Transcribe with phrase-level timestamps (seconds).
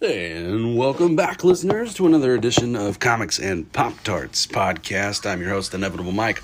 [0.00, 5.30] And welcome back, listeners, to another edition of Comics and Pop Tarts podcast.
[5.30, 6.40] I'm your host, Inevitable Mike,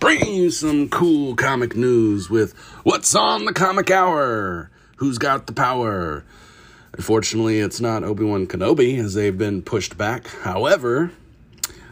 [0.00, 4.72] bringing you some cool comic news with What's on the Comic Hour?
[4.96, 6.24] Who's got the power?
[6.94, 10.26] Unfortunately, it's not Obi Wan Kenobi, as they've been pushed back.
[10.26, 11.12] However,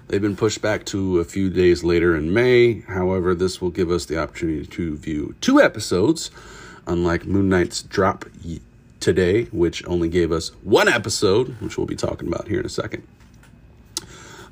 [0.08, 2.80] they've been pushed back to a few days later in May.
[2.80, 6.30] However, this will give us the opportunity to view two episodes,
[6.86, 8.24] unlike Moon Knight's drop
[9.00, 12.70] today, which only gave us one episode, which we'll be talking about here in a
[12.70, 13.06] second.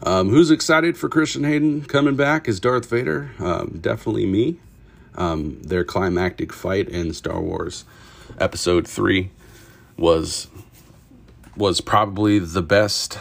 [0.02, 3.30] Um, who's excited for Christian Hayden coming back as Darth Vader?
[3.38, 4.58] Um, definitely me.
[5.14, 7.84] Um, their climactic fight in Star Wars
[8.38, 9.30] Episode Three
[9.96, 10.48] was
[11.56, 13.18] was probably the best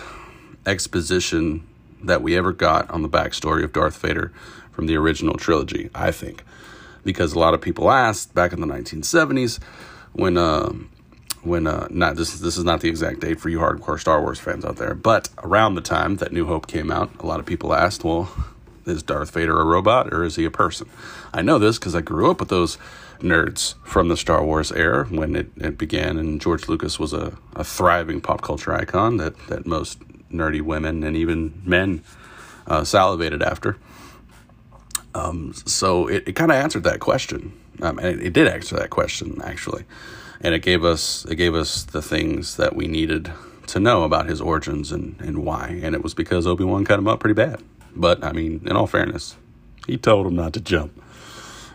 [0.66, 1.68] exposition
[2.04, 4.32] that we ever got on the backstory of Darth Vader
[4.72, 5.90] from the original trilogy.
[5.96, 6.44] I think
[7.04, 9.60] because a lot of people asked back in the 1970s
[10.14, 10.74] when uh,
[11.44, 14.40] when uh, not this this is not the exact date for you hardcore Star Wars
[14.40, 17.46] fans out there, but around the time that New Hope came out, a lot of
[17.46, 18.32] people asked, well,
[18.86, 20.90] is Darth Vader a robot or is he a person?
[21.34, 22.78] I know this because I grew up with those
[23.20, 27.34] nerds from the Star Wars era when it, it began, and George Lucas was a,
[27.56, 30.00] a thriving pop culture icon that, that most
[30.34, 32.04] nerdy women and even men
[32.68, 33.78] uh, salivated after.
[35.16, 37.54] Um, so it, it kind of answered that question.
[37.82, 39.86] Um, and it, it did answer that question, actually
[40.44, 43.32] and it gave us it gave us the things that we needed
[43.68, 45.80] to know about his origins and, and why.
[45.82, 47.64] And it was because Obi Wan cut him up pretty bad.
[47.96, 49.38] But I mean, in all fairness,
[49.88, 51.02] he told him not to jump,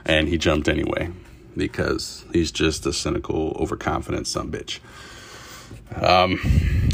[0.05, 1.11] and he jumped anyway
[1.57, 4.81] because he's just a cynical, overconfident son bitch.
[5.95, 6.41] Um,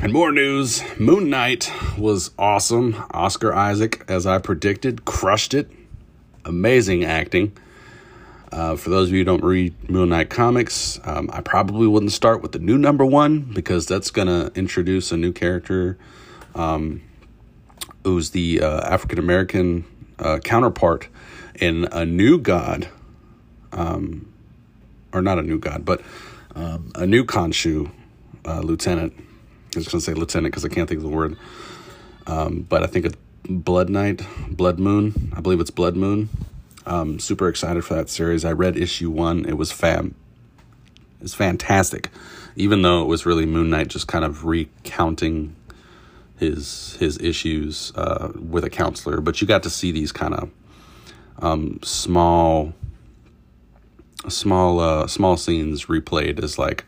[0.02, 3.02] and more news: Moon Knight was awesome.
[3.10, 5.70] Oscar Isaac, as I predicted, crushed it.
[6.44, 7.56] Amazing acting.
[8.52, 12.12] Uh, for those of you who don't read Moon Knight comics, um, I probably wouldn't
[12.12, 15.98] start with the new number one because that's going to introduce a new character
[16.54, 17.02] um,
[18.04, 19.84] who's the uh, African American
[20.20, 21.08] uh, counterpart
[21.56, 22.88] in a new god,
[23.72, 24.32] um,
[25.12, 26.02] or not a new god, but
[26.54, 27.90] um, a new Khonshu
[28.44, 29.12] uh, lieutenant.
[29.16, 31.36] I was going to say lieutenant because I can't think of the word,
[32.26, 33.16] um, but I think it's
[33.48, 35.32] Blood Knight, Blood Moon.
[35.36, 36.28] I believe it's Blood Moon.
[36.86, 38.44] Um, super excited for that series.
[38.44, 39.44] I read issue one.
[39.46, 40.14] It was fam.
[41.20, 42.10] It's fantastic,
[42.56, 45.56] even though it was really Moon Knight just kind of recounting
[46.36, 49.20] his his issues uh, with a counselor.
[49.20, 50.50] But you got to see these kind of
[51.38, 52.74] um, small
[54.28, 56.84] small uh, small scenes replayed as like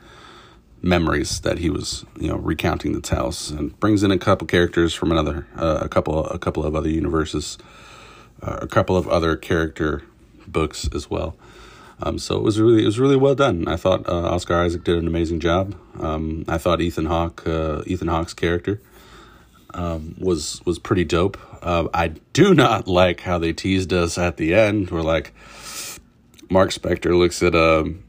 [0.82, 4.94] memories that he was you know recounting the tales and brings in a couple characters
[4.94, 7.58] from another uh, a couple a couple of other universes
[8.42, 10.02] uh, a couple of other character
[10.46, 11.36] books as well.
[12.02, 13.66] Um, so it was really it was really well done.
[13.68, 15.74] I thought uh, Oscar Isaac did an amazing job.
[15.98, 18.80] Um, I thought Ethan Hawke uh, Ethan Hawke's character
[19.72, 21.38] um, was was pretty dope.
[21.62, 24.90] Uh, I do not like how they teased us at the end.
[24.90, 25.32] we're like
[26.50, 28.04] Mark Spector looks at um,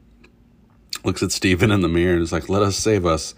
[1.04, 3.34] looks at Steven in the mirror and is like, "Let us save us."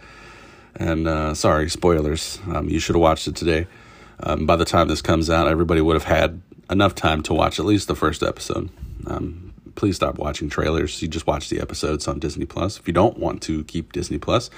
[0.77, 2.39] And uh, sorry, spoilers.
[2.47, 3.67] Um, you should have watched it today.
[4.23, 7.59] Um, by the time this comes out, everybody would have had enough time to watch
[7.59, 8.71] at least the first episode.
[9.07, 11.01] Um, please stop watching trailers.
[11.01, 12.79] You just watch the episodes on Disney Plus.
[12.79, 14.51] If you don't want to keep Disney Plus,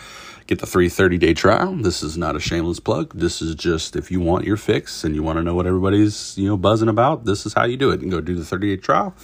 [0.47, 1.75] get the free 30 day trial.
[1.77, 3.15] This is not a shameless plug.
[3.15, 6.37] This is just if you want your fix and you want to know what everybody's
[6.37, 7.25] you know buzzing about.
[7.25, 7.95] This is how you do it.
[7.95, 9.15] You can go do the 30 day trial,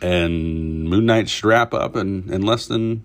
[0.00, 3.04] and Moon Knight should wrap up in, in less than.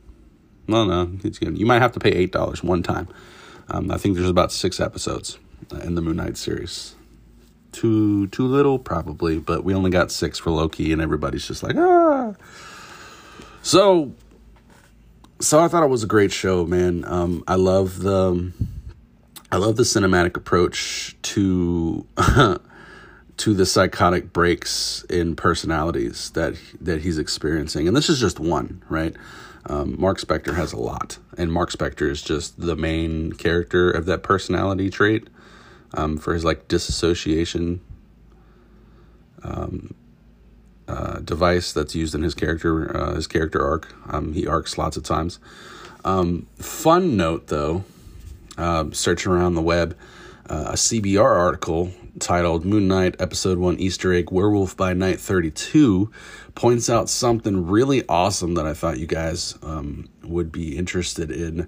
[0.68, 1.58] No, no, it's good.
[1.58, 3.08] You might have to pay eight dollars one time.
[3.70, 5.38] Um, I think there's about six episodes
[5.84, 6.96] in the Moon Knight series
[7.76, 11.76] too too little probably but we only got six for loki and everybody's just like
[11.76, 12.34] ah
[13.62, 14.14] so
[15.42, 18.52] so i thought it was a great show man um i love the
[19.52, 22.08] i love the cinematic approach to
[23.38, 28.84] to the psychotic breaks in personalities that that he's experiencing and this is just one
[28.90, 29.16] right
[29.68, 34.06] um, Mark Spector has a lot, and Mark Spector is just the main character of
[34.06, 35.28] that personality trait
[35.96, 37.82] um, for his like disassociation
[39.42, 39.96] um,
[40.88, 43.94] uh, device that's used in his character uh, his character arc.
[44.08, 45.40] Um, he arcs lots of times.
[46.04, 47.86] Um, fun note though,
[48.60, 49.98] uh, searching around the web,
[50.48, 56.10] uh, a CBR article titled Moon Knight Episode 1 Easter Egg Werewolf by Night 32
[56.54, 61.68] points out something really awesome that I thought you guys um, would be interested in.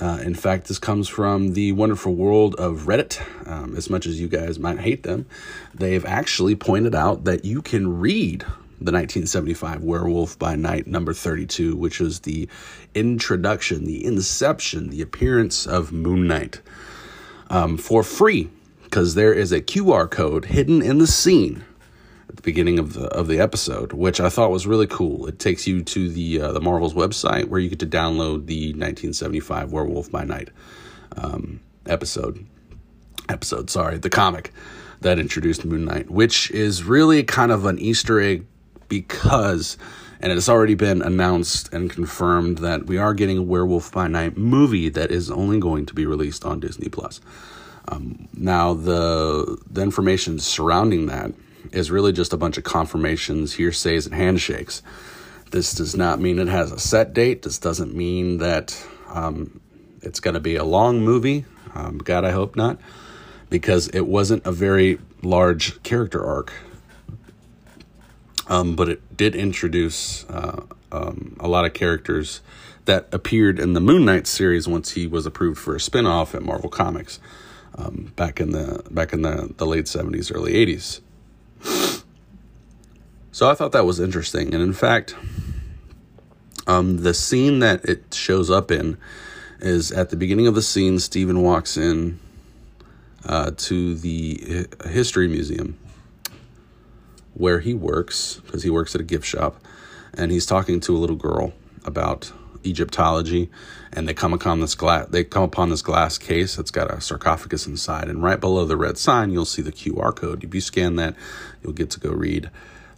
[0.00, 3.20] Uh, in fact, this comes from the wonderful world of Reddit.
[3.46, 5.26] Um, as much as you guys might hate them,
[5.74, 8.42] they've actually pointed out that you can read
[8.82, 12.48] the 1975 Werewolf by Night number 32, which is the
[12.94, 16.62] introduction, the inception, the appearance of Moon Knight
[17.50, 18.48] um, for free
[18.90, 21.64] because there is a QR code hidden in the scene
[22.28, 25.26] at the beginning of the of the episode, which I thought was really cool.
[25.26, 28.70] It takes you to the uh, the Marvel's website where you get to download the
[28.70, 30.50] 1975 Werewolf by Night
[31.16, 32.44] um, episode.
[33.28, 34.52] Episode, sorry, the comic
[35.02, 38.44] that introduced Moon Knight, which is really kind of an Easter egg
[38.88, 39.78] because,
[40.20, 44.08] and it has already been announced and confirmed that we are getting a Werewolf by
[44.08, 47.20] Night movie that is only going to be released on Disney Plus.
[47.90, 51.32] Um, now, the the information surrounding that
[51.72, 54.82] is really just a bunch of confirmations, hearsays, and handshakes.
[55.50, 57.42] This does not mean it has a set date.
[57.42, 59.60] This doesn't mean that um,
[60.00, 61.44] it's going to be a long movie.
[61.74, 62.78] Um, God, I hope not,
[63.48, 66.52] because it wasn't a very large character arc
[68.50, 70.62] um, but it did introduce uh,
[70.92, 72.40] um, a lot of characters
[72.84, 76.42] that appeared in the Moon Knight series once he was approved for a spinoff at
[76.42, 77.20] Marvel Comics
[77.80, 81.00] um, back in the back in the, the late seventies, early eighties.
[83.32, 85.14] So I thought that was interesting, and in fact,
[86.66, 88.98] um, the scene that it shows up in
[89.60, 90.98] is at the beginning of the scene.
[90.98, 92.18] Stephen walks in
[93.24, 95.78] uh, to the history museum
[97.34, 99.62] where he works because he works at a gift shop
[100.14, 101.52] and he's talking to a little girl
[101.84, 102.32] about
[102.64, 103.50] Egyptology
[103.92, 107.00] and they come upon this glass they come upon this glass case that's got a
[107.00, 110.60] sarcophagus inside and right below the red sign you'll see the QR code if you
[110.60, 111.14] scan that
[111.62, 112.50] you'll get to go read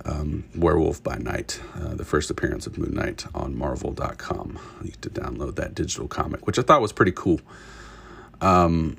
[0.05, 5.03] um, Werewolf by Night uh, the first appearance of Moon Knight on marvel.com you get
[5.03, 7.41] to download that digital comic which I thought was pretty cool
[8.41, 8.97] um,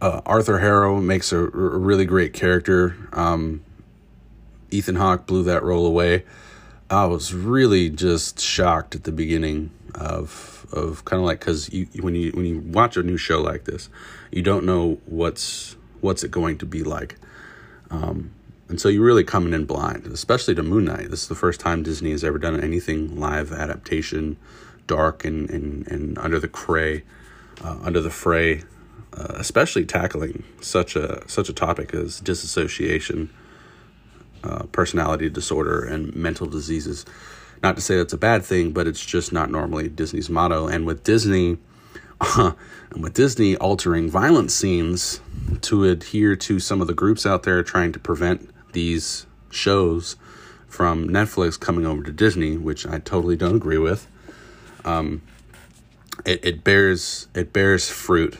[0.00, 2.96] uh, Arthur Harrow makes a, a, really great character.
[3.12, 3.64] Um,
[4.70, 6.24] Ethan Hawke blew that role away.
[6.90, 11.86] I was really just shocked at the beginning of of kind of like because you
[12.00, 13.88] when you when you watch a new show like this,
[14.30, 17.16] you don't know what's what's it going to be like,
[17.90, 18.30] um,
[18.68, 21.10] and so you're really coming in blind, especially to Moon Knight.
[21.10, 24.36] This is the first time Disney has ever done anything live adaptation,
[24.86, 27.04] dark and and, and under the cray,
[27.62, 28.62] uh, under the fray
[29.16, 33.30] uh, especially tackling such a such a topic as disassociation,
[34.44, 37.04] uh, personality disorder, and mental diseases.
[37.62, 40.68] Not to say that's a bad thing, but it's just not normally Disney's motto.
[40.68, 41.58] And with Disney,
[42.36, 42.54] and
[43.02, 45.20] with Disney altering violent scenes
[45.62, 50.16] to adhere to some of the groups out there trying to prevent these shows
[50.68, 54.06] from Netflix coming over to Disney, which I totally don't agree with.
[54.84, 55.22] Um,
[56.24, 58.38] it, it bears it bears fruit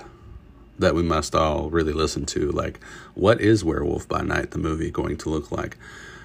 [0.79, 2.51] that we must all really listen to.
[2.51, 2.81] Like,
[3.15, 5.77] what is Werewolf by Night, the movie, going to look like?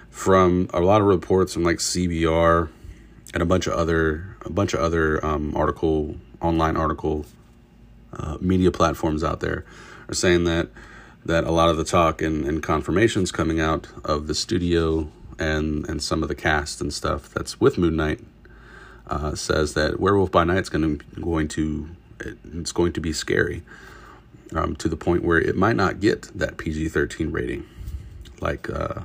[0.09, 2.69] From a lot of reports from like CBR
[3.33, 7.25] and a bunch of other a bunch of other um, article online article
[8.13, 9.65] uh, media platforms out there
[10.07, 10.69] are saying that
[11.25, 15.09] that a lot of the talk and, and confirmations coming out of the studio
[15.39, 18.19] and and some of the cast and stuff that's with Moon Knight
[19.07, 21.89] uh, says that Werewolf by Night is going to going to
[22.53, 23.63] it's going to be scary
[24.55, 27.65] um, to the point where it might not get that PG 13 rating,
[28.41, 29.01] like, uh,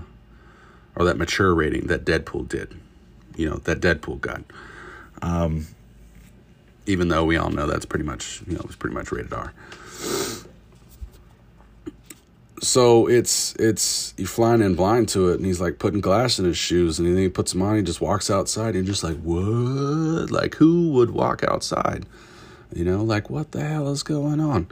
[0.94, 2.74] or that mature rating that Deadpool did,
[3.36, 4.43] you know, that Deadpool got.
[5.22, 5.67] Um,
[6.86, 9.32] even though we all know that's pretty much, you know, it was pretty much rated
[9.32, 9.52] R.
[12.60, 16.44] So it's it's you flying in blind to it, and he's like putting glass in
[16.44, 17.76] his shoes, and then he puts them on.
[17.76, 20.32] He just walks outside, and just like what?
[20.32, 22.05] Like who would walk outside?
[22.74, 24.67] You know, like what the hell is going on?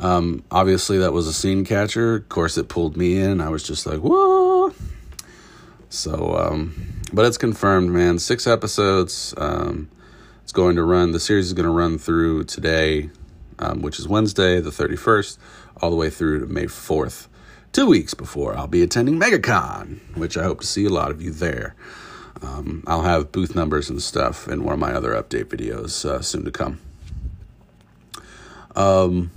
[0.00, 2.16] Um, obviously, that was a scene catcher.
[2.16, 3.40] Of course, it pulled me in.
[3.40, 4.72] I was just like, whoa.
[5.90, 8.18] So, um, but it's confirmed, man.
[8.18, 9.34] Six episodes.
[9.36, 9.90] Um,
[10.42, 13.10] it's going to run, the series is going to run through today,
[13.58, 15.38] um, which is Wednesday, the 31st,
[15.80, 17.28] all the way through to May 4th.
[17.72, 21.22] Two weeks before I'll be attending MegaCon, which I hope to see a lot of
[21.22, 21.76] you there.
[22.42, 26.20] Um, I'll have booth numbers and stuff in one of my other update videos uh,
[26.20, 26.80] soon to come.
[28.74, 29.30] Um,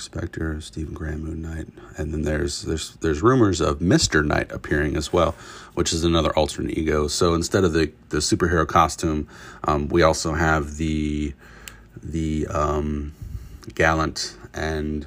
[0.00, 4.96] Spector, Stephen Grant, Moon Knight, and then there's there's there's rumors of Mister Knight appearing
[4.96, 5.34] as well,
[5.74, 7.08] which is another alternate ego.
[7.08, 9.28] So instead of the the superhero costume,
[9.64, 11.34] um, we also have the
[12.02, 13.12] the um,
[13.74, 15.06] gallant and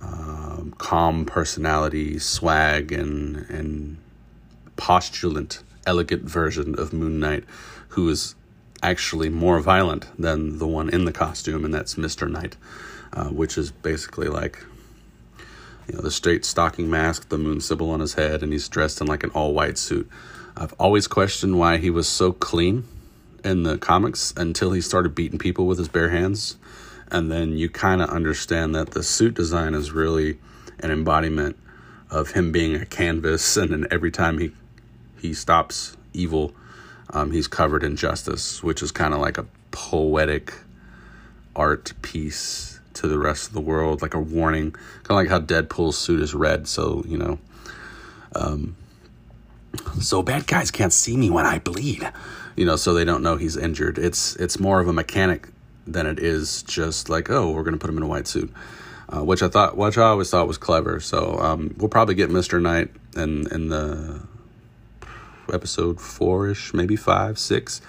[0.00, 3.98] um, calm personality, swag, and and
[4.76, 7.44] postulant, elegant version of Moon Knight,
[7.88, 8.34] who is
[8.82, 12.56] actually more violent than the one in the costume, and that's Mister Knight
[13.14, 14.62] uh, which is basically like
[15.86, 19.00] you know, the straight stocking mask, the moon symbol on his head, and he's dressed
[19.00, 20.08] in like an all white suit.
[20.56, 22.84] I've always questioned why he was so clean
[23.44, 26.56] in the comics until he started beating people with his bare hands.
[27.10, 30.38] And then you kind of understand that the suit design is really
[30.80, 31.56] an embodiment
[32.10, 33.56] of him being a canvas.
[33.56, 34.52] And then every time he,
[35.20, 36.54] he stops evil,
[37.10, 40.54] um, he's covered in justice, which is kind of like a poetic
[41.54, 45.40] art piece to the rest of the world, like a warning, kind of like how
[45.40, 46.66] Deadpool's suit is red.
[46.68, 47.38] So, you know,
[48.34, 48.76] um,
[50.00, 52.10] so bad guys can't see me when I bleed,
[52.56, 53.98] you know, so they don't know he's injured.
[53.98, 55.48] It's it's more of a mechanic
[55.86, 58.52] than it is just like oh we're gonna put him in a white suit,
[59.08, 61.00] uh, which I thought which I always thought was clever.
[61.00, 64.22] So um, we'll probably get Mister Knight in in the
[65.52, 67.80] episode four ish, maybe five, six.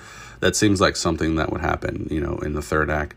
[0.42, 3.16] That seems like something that would happen, you know, in the third act.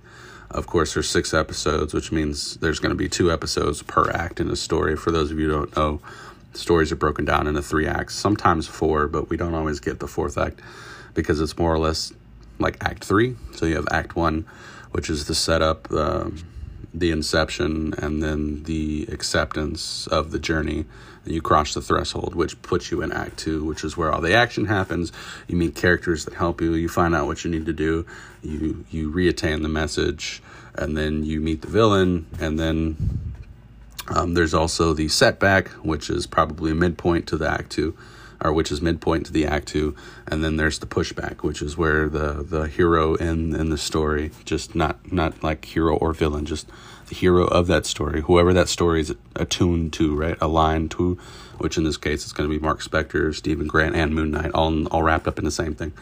[0.50, 4.40] Of course, there's six episodes, which means there's going to be two episodes per act
[4.40, 4.96] in a story.
[4.96, 6.00] For those of you who don't know,
[6.54, 10.08] stories are broken down into three acts, sometimes four, but we don't always get the
[10.08, 10.60] fourth act
[11.14, 12.12] because it's more or less
[12.58, 13.36] like Act Three.
[13.52, 14.46] So you have Act One,
[14.92, 16.30] which is the setup, uh,
[16.92, 20.87] the inception, and then the acceptance of the journey.
[21.25, 24.33] You cross the threshold, which puts you in Act Two, which is where all the
[24.33, 25.12] action happens.
[25.47, 26.73] You meet characters that help you.
[26.75, 28.07] You find out what you need to do.
[28.42, 30.42] You you reattain the message,
[30.75, 32.97] and then you meet the villain, and then
[34.09, 37.97] um, there's also the setback, which is probably a midpoint to the act two,
[38.40, 39.95] or which is midpoint to the act two,
[40.26, 44.30] and then there's the pushback, which is where the the hero in in the story,
[44.45, 46.68] just not not like hero or villain, just
[47.09, 51.18] the hero of that story, whoever that story is attuned to, right, aligned to,
[51.59, 54.52] which in this case it's going to be Mark Spector, Stephen Grant, and Moon Knight,
[54.52, 55.92] all all wrapped up in the same thing.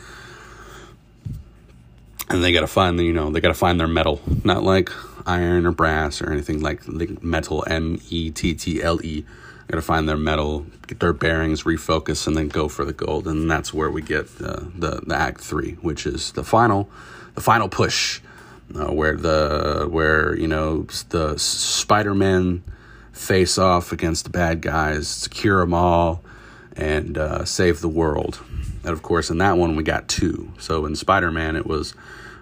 [2.29, 4.21] And they got to find you know they got to find their metal.
[4.45, 4.91] Not like
[5.27, 6.87] iron or brass or anything like,
[7.23, 9.25] metal m e t t l e
[9.69, 13.27] got to find their metal get their bearings refocus and then go for the gold
[13.27, 16.89] and that's where we get the the, the act 3 which is the final
[17.35, 18.21] the final push
[18.75, 22.63] uh, where the where you know the spider-man
[23.13, 26.23] face off against the bad guys secure them all
[26.77, 28.41] and uh, save the world
[28.87, 30.53] and of course, in that one, we got two.
[30.59, 31.93] So in Spider Man, it was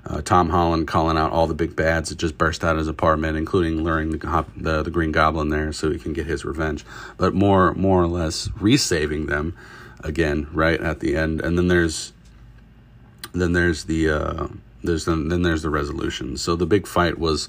[0.06, 2.88] uh, Tom Holland calling out all the big bads that just burst out of his
[2.88, 6.84] apartment, including luring the, the, the Green Goblin there so he can get his revenge.
[7.16, 9.56] But more more or less resaving them
[10.02, 11.40] again right at the end.
[11.40, 12.12] And then there's
[13.32, 14.49] then there's the uh,
[14.82, 16.37] there's the, then there's the resolution.
[16.37, 17.49] So the big fight was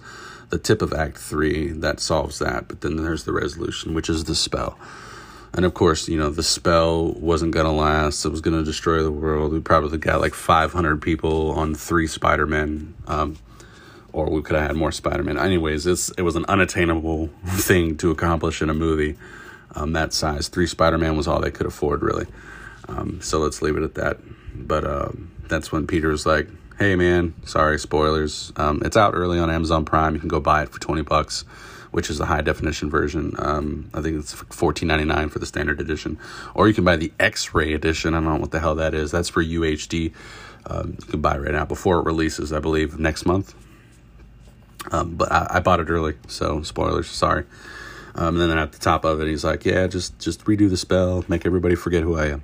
[0.49, 2.67] the tip of Act Three that solves that.
[2.67, 4.79] But then there's the resolution, which is the spell.
[5.55, 8.25] And of course, you know, the spell wasn't going to last.
[8.25, 9.53] It was going to destroy the world.
[9.53, 12.93] We probably got like 500 people on three Spider Men.
[13.07, 13.37] Um,
[14.11, 15.37] or we could have had more Spider Man.
[15.37, 19.17] Anyways, it's, it was an unattainable thing to accomplish in a movie
[19.75, 20.49] um, that size.
[20.49, 22.25] Three Spider Man was all they could afford, really.
[22.89, 24.19] Um, so let's leave it at that.
[24.55, 25.09] But uh,
[25.47, 28.51] that's when Peter was like, hey, man, sorry, spoilers.
[28.57, 30.15] Um, it's out early on Amazon Prime.
[30.15, 31.45] You can go buy it for 20 bucks
[31.95, 33.33] which is the high definition version.
[33.37, 36.19] Um, I think it's fourteen ninety nine for the standard edition,
[36.53, 38.13] or you can buy the X ray edition.
[38.13, 39.11] I don't know what the hell that is.
[39.11, 40.11] That's for UHD.
[40.65, 42.51] Um, you can buy right now before it releases.
[42.51, 43.55] I believe next month.
[44.91, 47.07] Um, but I, I, bought it early, so spoilers.
[47.07, 47.45] Sorry.
[48.13, 50.75] Um, and then at the top of it, he's like, "Yeah, just just redo the
[50.75, 52.43] spell, make everybody forget who I am."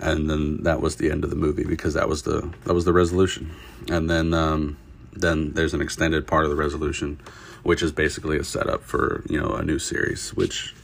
[0.00, 2.84] And then that was the end of the movie because that was the that was
[2.84, 3.52] the resolution.
[3.88, 4.76] And then um,
[5.14, 7.20] then there's an extended part of the resolution
[7.62, 10.74] which is basically a setup for you know a new series, which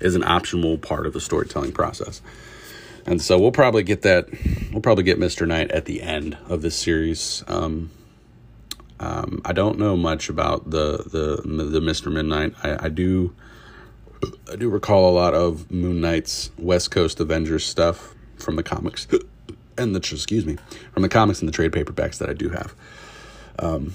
[0.00, 2.20] is an optional part of the storytelling process.
[3.06, 4.28] And so we'll probably get that.
[4.72, 7.44] We'll probably get Mister Knight at the end of this series.
[7.46, 7.90] Um,
[8.98, 12.54] um, I don't know much about the the the Mister Midnight.
[12.62, 13.34] I, I do.
[14.50, 19.06] I do recall a lot of Moon Knight's West Coast Avengers stuff from the comics,
[19.78, 20.56] and the excuse me
[20.92, 22.74] from the comics and the trade paperbacks that I do have.
[23.58, 23.94] Um,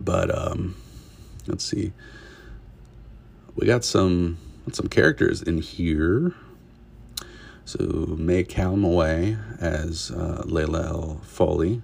[0.00, 0.76] but um,
[1.46, 1.92] let's see.
[3.54, 4.38] We got some
[4.72, 6.34] some characters in here.
[7.64, 7.78] So
[8.18, 11.82] May Calamawy as uh, Layla Foley,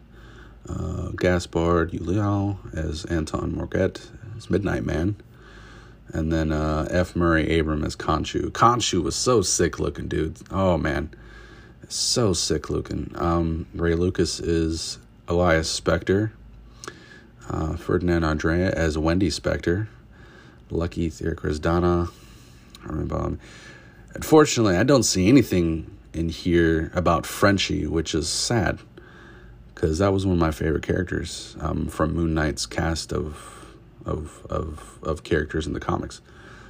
[0.68, 4.00] uh, Gaspard Ulliel as Anton Mogart
[4.36, 5.16] as Midnight Man,
[6.08, 7.14] and then uh, F.
[7.14, 8.50] Murray Abraham as Khonshu.
[8.50, 10.38] Khonshu was so sick looking, dude.
[10.50, 11.10] Oh man,
[11.88, 13.12] so sick looking.
[13.16, 16.30] Um, Rey Lucas is Elias Spector
[17.48, 19.88] uh, Fernanda Andrade as Wendy Spector,
[20.70, 22.10] Lucky Theocristana.
[22.84, 23.38] I remember.
[24.14, 28.78] Unfortunately, I don't see anything in here about Frenchie, which is sad
[29.74, 33.50] because that was one of my favorite characters um, from Moon Knight's cast of
[34.04, 36.20] of of of characters in the comics.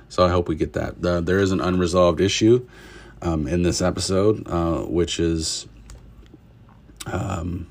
[0.09, 1.03] So I hope we get that.
[1.03, 2.69] The, there is an unresolved issue
[3.21, 5.67] um, in this episode, uh, which is,
[7.07, 7.67] um,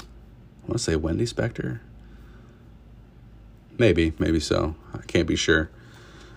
[0.00, 1.80] I want to say Wendy Spector.
[3.78, 4.74] Maybe, maybe so.
[4.92, 5.70] I can't be sure.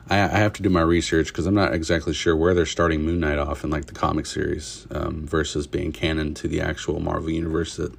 [0.10, 3.02] I, I have to do my research because I'm not exactly sure where they're starting
[3.02, 7.00] Moon Knight off in like the comic series um, versus being canon to the actual
[7.00, 7.94] Marvel universe that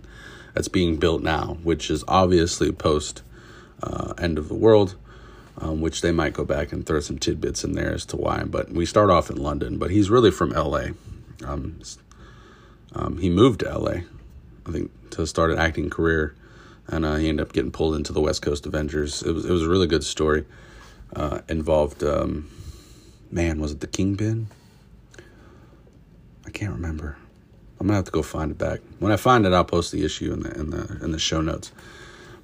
[0.54, 3.22] that's being built now, which is obviously post
[3.82, 4.96] uh, End of the World
[5.58, 8.44] um, which they might go back and throw some tidbits in there as to why.
[8.44, 10.88] But we start off in London, but he's really from LA.
[11.44, 11.80] Um,
[12.94, 14.00] um, he moved to LA,
[14.66, 16.34] I think, to start an acting career,
[16.89, 19.23] and uh, he ended up getting pulled into the West Coast Avengers.
[19.23, 20.45] It was it was a really good story.
[21.15, 22.51] Uh, involved, um,
[23.31, 24.49] man, was it the Kingpin?
[26.47, 27.17] I can't remember.
[27.79, 28.81] I'm gonna have to go find it back.
[28.99, 31.41] When I find it, I'll post the issue in the in the in the show
[31.41, 31.73] notes.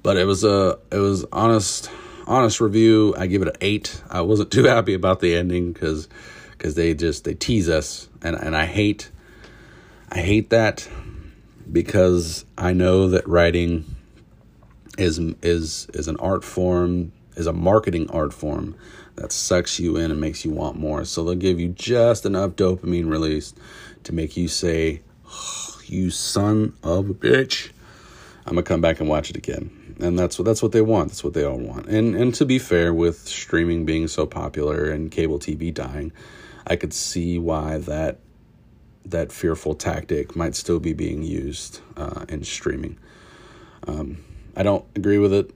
[0.03, 1.89] But it was a it was honest
[2.29, 4.01] honest review, I give it an eight.
[4.09, 6.07] I wasn't too happy about the ending because
[6.51, 9.09] because they just they tease us, and and I hate
[10.11, 10.87] I hate that
[11.71, 13.95] because I know that writing
[14.99, 18.75] is is is an art form is a marketing art form
[19.15, 21.05] that sucks you in and makes you want more.
[21.05, 23.53] So they'll give you just enough dopamine release
[24.03, 27.71] to make you say, oh, "You son of a bitch."
[28.45, 31.09] I'm gonna come back and watch it again and that's what that's what they want.
[31.09, 31.87] That's what they all want.
[31.87, 36.11] And and to be fair, with streaming being so popular and cable TV dying,
[36.65, 38.19] I could see why that
[39.05, 42.97] that fearful tactic might still be being used uh, in streaming.
[43.87, 44.23] Um,
[44.55, 45.51] I don't agree with it,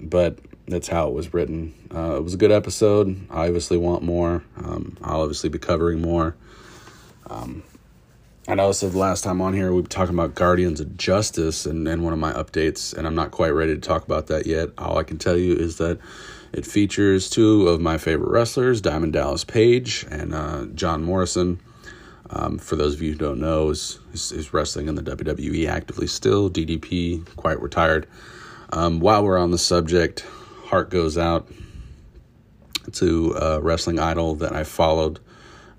[0.00, 1.74] but that's how it was written.
[1.94, 3.26] Uh, it was a good episode.
[3.30, 4.42] I obviously want more.
[4.56, 6.36] Um, I'll obviously be covering more.
[7.28, 7.62] Um,
[8.48, 11.64] I know said the last time on here we were talking about Guardians of Justice
[11.64, 14.46] and, and one of my updates, and I'm not quite ready to talk about that
[14.46, 14.70] yet.
[14.78, 15.98] All I can tell you is that
[16.52, 21.60] it features two of my favorite wrestlers, Diamond Dallas Page and uh, John Morrison.
[22.34, 25.68] Um, for those of you who don't know, is, is, is wrestling in the WWE
[25.68, 26.50] actively still.
[26.50, 28.08] DDP quite retired.
[28.72, 30.24] Um, while we're on the subject,
[30.64, 31.46] heart goes out
[32.92, 35.20] to a wrestling idol that I followed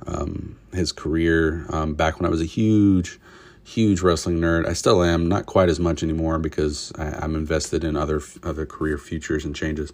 [0.06, 3.20] um, his career um, back when I was a huge,
[3.64, 4.68] huge wrestling nerd.
[4.68, 8.66] I still am, not quite as much anymore because I, am invested in other other
[8.66, 9.92] career futures and changes.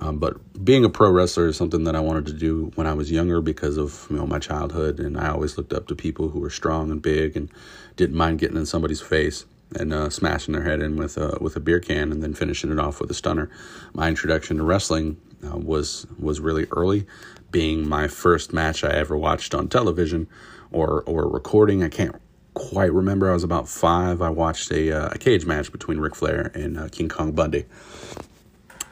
[0.00, 2.94] Um, but being a pro wrestler is something that I wanted to do when I
[2.94, 6.28] was younger because of you know my childhood, and I always looked up to people
[6.30, 7.50] who were strong and big and
[7.96, 9.44] didn't mind getting in somebody's face
[9.76, 12.72] and uh, smashing their head in with a with a beer can and then finishing
[12.72, 13.50] it off with a stunner.
[13.92, 17.06] My introduction to wrestling uh, was was really early
[17.50, 20.26] being my first match I ever watched on television
[20.72, 21.82] or or recording.
[21.84, 22.16] I can't
[22.54, 23.30] quite remember.
[23.30, 24.22] I was about five.
[24.22, 27.66] I watched a, uh, a cage match between Ric Flair and uh, King Kong Bundy,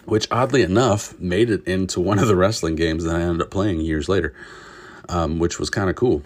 [0.04, 3.50] which oddly enough made it into one of the wrestling games that I ended up
[3.50, 4.34] playing years later,
[5.08, 6.22] um, which was kind of cool.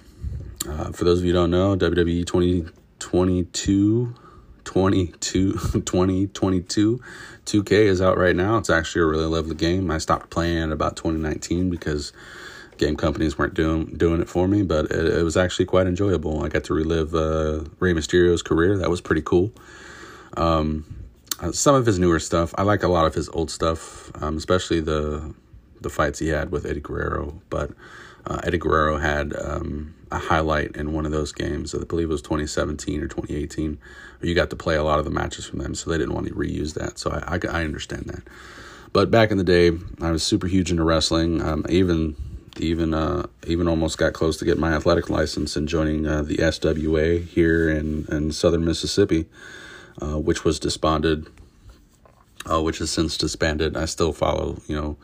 [0.69, 4.15] Uh, for those of you don't know, WWE 2022
[4.65, 7.01] 22, 2022
[7.47, 8.59] 2K is out right now.
[8.59, 9.91] It's actually a really lovely game.
[9.91, 12.12] I stopped playing it about 2019 because
[12.77, 16.43] game companies weren't doing doing it for me, but it, it was actually quite enjoyable.
[16.43, 18.77] I got to relive uh, Rey Mysterio's career.
[18.77, 19.53] That was pretty cool.
[20.37, 20.85] Um,
[21.40, 24.37] uh, some of his newer stuff, I like a lot of his old stuff, um,
[24.37, 25.35] especially the
[25.81, 27.40] the fights he had with Eddie Guerrero.
[27.51, 27.70] But
[28.27, 31.75] uh, Eddie Guerrero had um, a highlight in one of those games.
[31.75, 33.79] I believe it was 2017 or 2018.
[34.18, 36.14] Where you got to play a lot of the matches from them, so they didn't
[36.14, 36.99] want to reuse that.
[36.99, 38.22] So I, I, I understand that.
[38.92, 41.42] But back in the day, I was super huge into wrestling.
[41.42, 42.16] Um, even
[42.59, 46.37] even uh, even almost got close to getting my athletic license and joining uh, the
[46.37, 49.27] SWA here in, in southern Mississippi,
[50.02, 51.26] uh, which was disbanded,
[52.50, 53.76] uh, which has since disbanded.
[53.76, 54.96] I still follow, you know,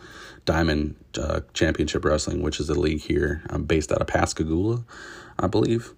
[0.45, 3.43] Diamond uh, Championship Wrestling, which is a league here.
[3.49, 4.85] I'm based out of Pascagoula,
[5.39, 5.93] I believe.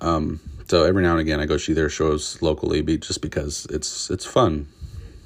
[0.00, 3.66] Um, so every now and again, I go see their shows locally, be, just because
[3.70, 4.68] it's it's fun.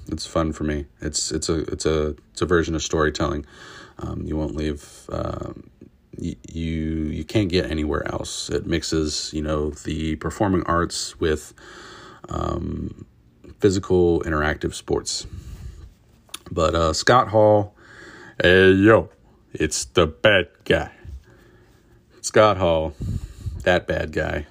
[0.08, 0.86] It's fun for me.
[1.00, 3.46] It's it's a it's a it's a version of storytelling.
[3.98, 5.08] Um, you won't leave.
[6.18, 8.50] You, you you can't get anywhere else.
[8.50, 11.54] It mixes, you know, the performing arts with
[12.28, 13.06] um,
[13.60, 15.26] physical interactive sports.
[16.50, 17.74] But uh, Scott Hall
[18.42, 19.08] Hey, yo,
[19.52, 20.90] it's the bad guy.
[22.22, 22.92] Scott Hall,
[23.62, 24.46] that bad guy.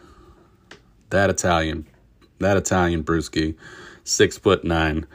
[1.09, 1.87] That Italian,
[2.39, 3.57] that Italian brewski,
[4.05, 5.07] six foot nine,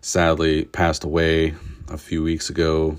[0.00, 1.54] sadly passed away
[1.88, 2.98] a few weeks ago.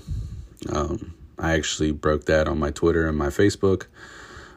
[0.68, 3.86] Um, I actually broke that on my Twitter and my Facebook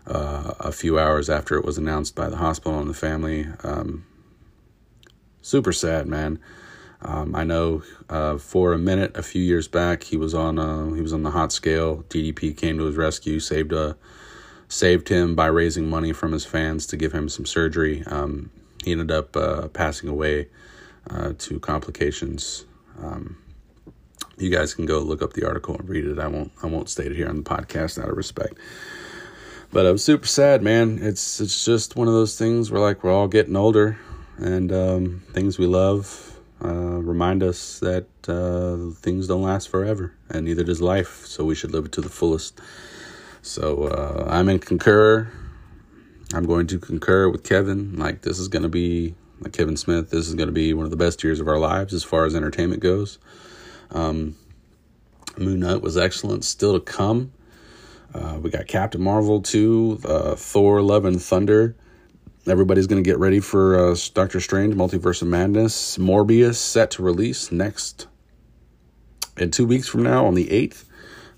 [0.07, 3.47] uh, a few hours after it was announced by the hospital and the family.
[3.63, 4.05] Um,
[5.45, 6.39] super sad, man.
[7.01, 10.93] Um, I know uh, for a minute, a few years back, he was on uh,
[10.93, 12.03] he was on the hot scale.
[12.09, 13.93] DDP came to his rescue, saved a uh,
[14.67, 18.03] saved him by raising money from his fans to give him some surgery.
[18.07, 18.49] Um,
[18.83, 20.47] he ended up uh, passing away
[21.09, 22.65] uh, to complications.
[22.99, 23.37] Um,
[24.37, 26.17] you guys can go look up the article and read it.
[26.17, 28.57] I won't I won't state it here on the podcast out of respect.
[29.71, 30.97] But I'm super sad, man.
[30.99, 33.99] It's it's just one of those things where like we're all getting older,
[34.37, 40.45] and um, things we love uh, remind us that uh, things don't last forever, and
[40.45, 41.25] neither does life.
[41.25, 42.59] So we should live it to the fullest.
[43.41, 45.31] So uh, I'm in concur.
[46.33, 47.97] I'm going to concur with Kevin.
[47.97, 50.09] Like this is going to be like Kevin Smith.
[50.09, 52.25] This is going to be one of the best years of our lives as far
[52.25, 53.19] as entertainment goes.
[53.91, 54.35] Um,
[55.37, 56.45] Moon Knight was excellent.
[56.45, 57.31] Still to come.
[58.13, 61.75] Uh, we got Captain Marvel 2, uh, Thor, Love and Thunder.
[62.47, 65.97] Everybody's going to get ready for uh, Doctor Strange, Multiverse of Madness.
[65.97, 68.05] Morbius set to release next
[69.35, 70.85] in two weeks from now on the 8th.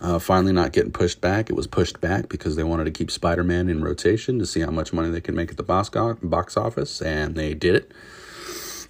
[0.02, 1.50] Uh, finally, not getting pushed back.
[1.50, 4.60] It was pushed back because they wanted to keep Spider Man in rotation to see
[4.60, 7.92] how much money they can make at the box, office, and they did it.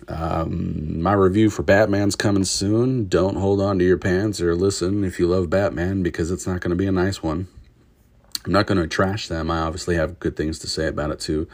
[0.08, 3.08] Um, my review for Batman's coming soon.
[3.08, 6.62] Don't hold on to your pants or listen if you love Batman because it's not
[6.62, 7.47] going to be a nice one.
[8.47, 9.51] I'm not going to trash them.
[9.51, 11.49] I obviously have good things to say about it too.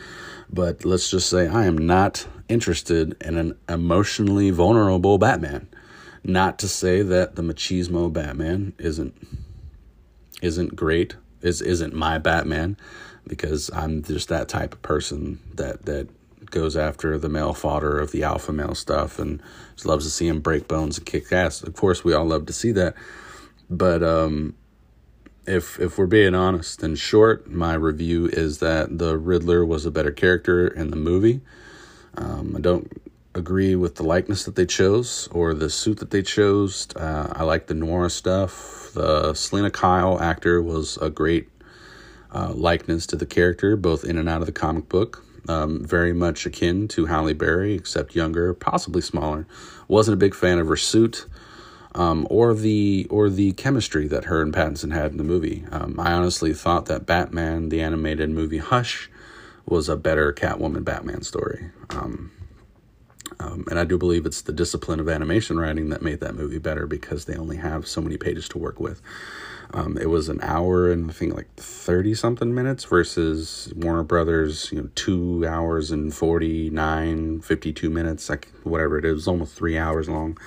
[0.47, 5.67] But let's just say I am not interested in an emotionally vulnerable Batman.
[6.23, 9.15] Not to say that the machismo Batman isn't
[10.43, 11.15] isn't great.
[11.41, 12.77] Is isn't my Batman
[13.27, 16.10] because I'm just that type of person that that
[16.51, 19.41] goes after the male fodder of the alpha male stuff and
[19.73, 21.63] just loves to see him break bones and kick ass.
[21.63, 22.93] Of course, we all love to see that,
[23.67, 24.53] but um,
[25.45, 29.91] if if we're being honest and short, my review is that the Riddler was a
[29.91, 31.41] better character in the movie.
[32.15, 32.91] Um, I don't
[33.36, 36.88] agree with the likeness that they chose or the suit that they chose.
[36.95, 38.91] Uh, I like the noir stuff.
[38.93, 41.49] The Selina Kyle actor was a great
[42.32, 45.25] uh, likeness to the character, both in and out of the comic book.
[45.49, 49.45] Um, very much akin to Halle Berry, except younger, possibly smaller.
[49.89, 51.25] Wasn't a big fan of her suit
[51.95, 55.63] um, or the or the chemistry that her and Pattinson had in the movie.
[55.71, 59.10] Um, I honestly thought that Batman, the animated movie Hush,
[59.65, 61.69] was a better Catwoman Batman story.
[61.89, 62.32] Um,
[63.39, 66.60] um, and I do believe it's the discipline of animation writing that made that movie
[66.60, 69.01] better because they only have so many pages to work with.
[69.73, 74.71] Um, it was an hour and I think like 30 something minutes versus Warner Brothers,
[74.71, 80.08] you know, two hours and 49, 52 minutes, like whatever it is, almost three hours
[80.08, 80.38] long.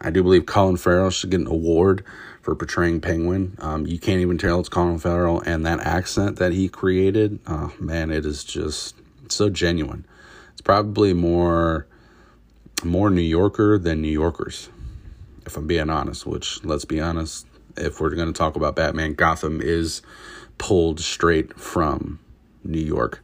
[0.00, 2.04] I do believe Colin Farrell should get an award
[2.42, 3.56] for portraying Penguin.
[3.60, 7.72] Um, you can't even tell it's Colin Farrell, and that accent that he created, oh
[7.78, 8.94] man, it is just
[9.28, 10.06] so genuine.
[10.52, 11.86] It's probably more
[12.84, 14.70] more New Yorker than New Yorkers,
[15.44, 16.26] if I'm being honest.
[16.26, 20.00] Which, let's be honest, if we're going to talk about Batman, Gotham is
[20.58, 22.20] pulled straight from
[22.64, 23.20] New York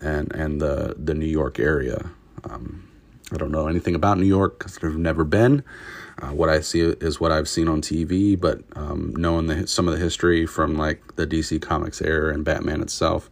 [0.00, 2.10] and and the the New York area.
[2.44, 2.89] Um,
[3.32, 5.62] I don't know anything about New York because I've never been.
[6.20, 9.88] Uh, what I see is what I've seen on TV, but um, knowing the, some
[9.88, 13.30] of the history from like the DC Comics era and Batman itself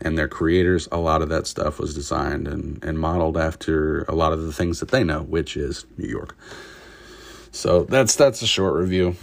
[0.00, 4.14] and their creators, a lot of that stuff was designed and, and modeled after a
[4.14, 6.36] lot of the things that they know, which is New York.
[7.50, 9.16] So that's that's a short review.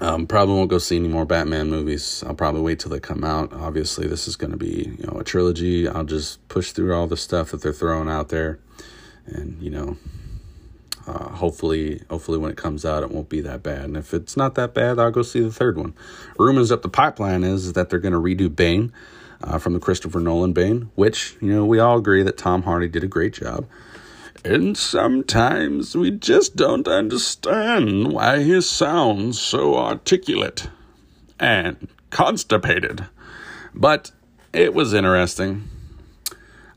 [0.00, 2.24] Um, probably won't go see any more Batman movies.
[2.26, 3.52] I'll probably wait till they come out.
[3.52, 5.88] Obviously, this is going to be you know a trilogy.
[5.88, 8.58] I'll just push through all the stuff that they're throwing out there,
[9.26, 9.96] and you know,
[11.06, 13.84] uh, hopefully, hopefully when it comes out, it won't be that bad.
[13.84, 15.94] And if it's not that bad, I'll go see the third one.
[16.38, 18.92] Rumors up the pipeline is, is that they're going to redo Bane
[19.42, 22.88] uh, from the Christopher Nolan Bane, which you know we all agree that Tom Hardy
[22.88, 23.66] did a great job.
[24.44, 30.68] And sometimes we just don't understand why he sounds so articulate
[31.40, 33.06] and constipated.
[33.74, 34.10] But
[34.52, 35.68] it was interesting.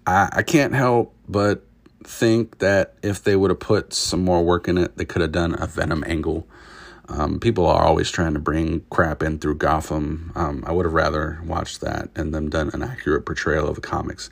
[0.06, 1.67] I, I can't help but
[2.08, 5.32] think that if they would have put some more work in it, they could have
[5.32, 6.48] done a Venom angle.
[7.10, 10.32] Um, people are always trying to bring crap in through Gotham.
[10.36, 13.82] Um, I would have rather watched that and them done an accurate portrayal of the
[13.82, 14.30] comics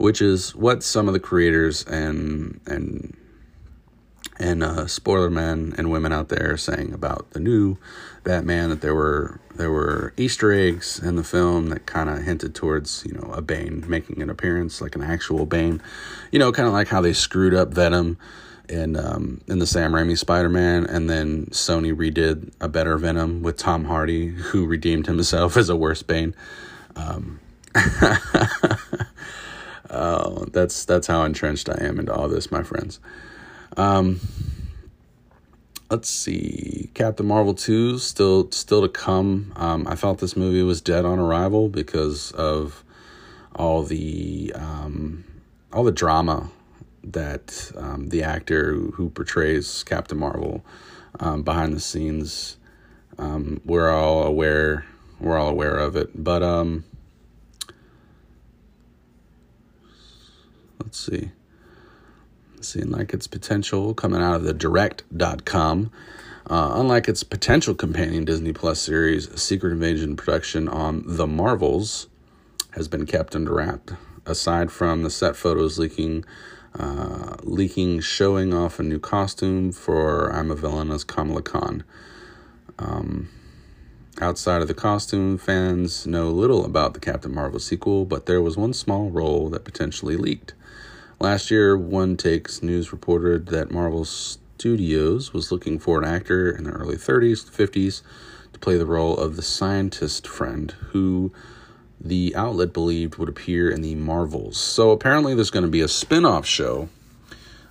[0.00, 3.14] which is what some of the creators and and
[4.40, 7.76] and uh, spoiler men and women out there saying about the new
[8.24, 12.54] Batman that there were there were Easter eggs in the film that kind of hinted
[12.54, 15.80] towards you know a Bane making an appearance, like an actual Bane,
[16.32, 18.18] you know, kind of like how they screwed up Venom
[18.68, 23.42] in um, in the Sam Raimi Spider Man, and then Sony redid a better Venom
[23.42, 26.34] with Tom Hardy, who redeemed himself as a worse Bane.
[26.96, 27.40] Um,
[29.90, 33.00] Uh, that's that's how entrenched I am into all this, my friends.
[33.76, 34.20] Um,
[35.90, 39.52] let's see, Captain Marvel two still still to come.
[39.56, 42.84] Um, I felt this movie was dead on arrival because of
[43.54, 45.24] all the um,
[45.72, 46.50] all the drama
[47.02, 50.64] that um, the actor who portrays Captain Marvel
[51.18, 52.56] um, behind the scenes.
[53.18, 54.86] Um, we're all aware.
[55.18, 56.84] We're all aware of it, but um,
[60.82, 61.30] let's see.
[62.60, 65.90] Seeing like its potential coming out of the direct.com.
[66.46, 72.08] Uh, unlike its potential companion Disney Plus series, Secret Invasion production on The Marvels
[72.72, 73.90] has been kept under wrap.
[74.26, 76.24] Aside from the set photos leaking,
[76.78, 81.84] uh, leaking showing off a new costume for Iman Vellani as Kamala Khan.
[82.78, 83.28] Um,
[84.20, 88.56] outside of the costume, fans know little about the Captain Marvel sequel, but there was
[88.56, 90.54] one small role that potentially leaked.
[91.22, 96.64] Last year, One Takes News reported that Marvel Studios was looking for an actor in
[96.64, 98.00] the early 30s, 50s
[98.54, 101.30] to play the role of the scientist friend who
[102.00, 104.56] the outlet believed would appear in the Marvels.
[104.56, 106.88] So apparently, there's going to be a spin-off show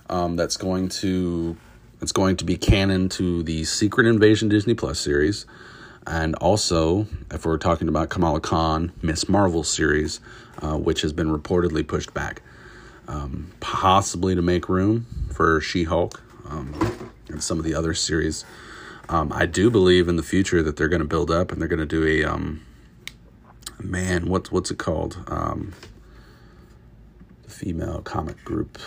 [0.08, 1.56] um, that's going to
[2.00, 5.44] it's going to be canon to the Secret Invasion Disney Plus series,
[6.06, 10.20] and also if we're talking about Kamala Khan Miss Marvel series,
[10.62, 12.42] uh, which has been reportedly pushed back,
[13.10, 18.44] um, possibly to make room for She-Hulk um, and some of the other series.
[19.08, 21.68] Um, I do believe in the future that they're going to build up and they're
[21.68, 22.64] going to do a um,
[23.80, 25.18] man, what's what's it called?
[25.26, 25.72] Um,
[27.48, 28.78] female comic group.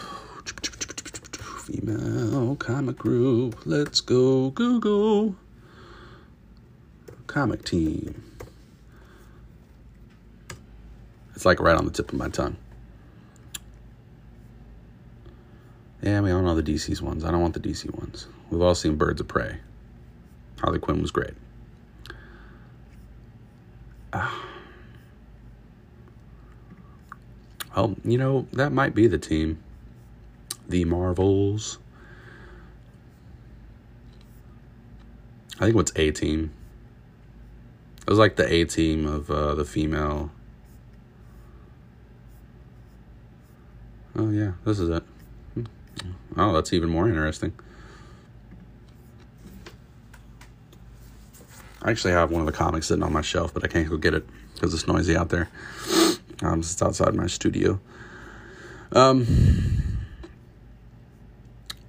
[1.66, 3.66] Female comic group.
[3.66, 5.36] Let's go Google.
[7.28, 8.24] Comic team.
[11.36, 12.56] It's like right on the tip of my tongue.
[16.04, 17.24] Yeah, we all know the DC's ones.
[17.24, 18.28] I don't want the DC ones.
[18.50, 19.60] We've all seen Birds of Prey.
[20.60, 21.34] Harley Quinn was great.
[24.12, 24.46] Ah.
[27.74, 29.64] Well, you know, that might be the team.
[30.68, 31.80] The Marvels.
[35.56, 36.52] I think what's A team.
[38.02, 40.32] It was like the A team of uh, the female.
[44.18, 45.04] Oh, yeah, this is it.
[46.38, 47.54] Oh, that's even more interesting.
[51.82, 53.98] I actually have one of the comics sitting on my shelf, but I can't go
[53.98, 55.50] get it because it's noisy out there.
[56.42, 57.80] Um, it's outside my studio.
[58.94, 59.26] Um,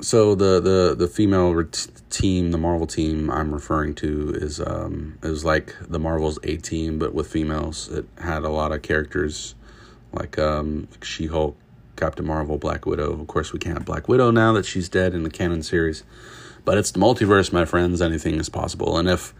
[0.01, 1.65] so the the the female
[2.11, 6.99] team, the Marvel team I'm referring to is um is like the Marvel's A team,
[6.99, 7.89] but with females.
[7.89, 9.55] It had a lot of characters
[10.13, 11.57] like um She Hulk,
[11.97, 13.13] Captain Marvel, Black Widow.
[13.13, 16.05] Of course, we can't have Black Widow now that she's dead in the canon series.
[16.65, 18.01] But it's the multiverse, my friends.
[18.01, 18.97] Anything is possible.
[18.99, 19.35] And if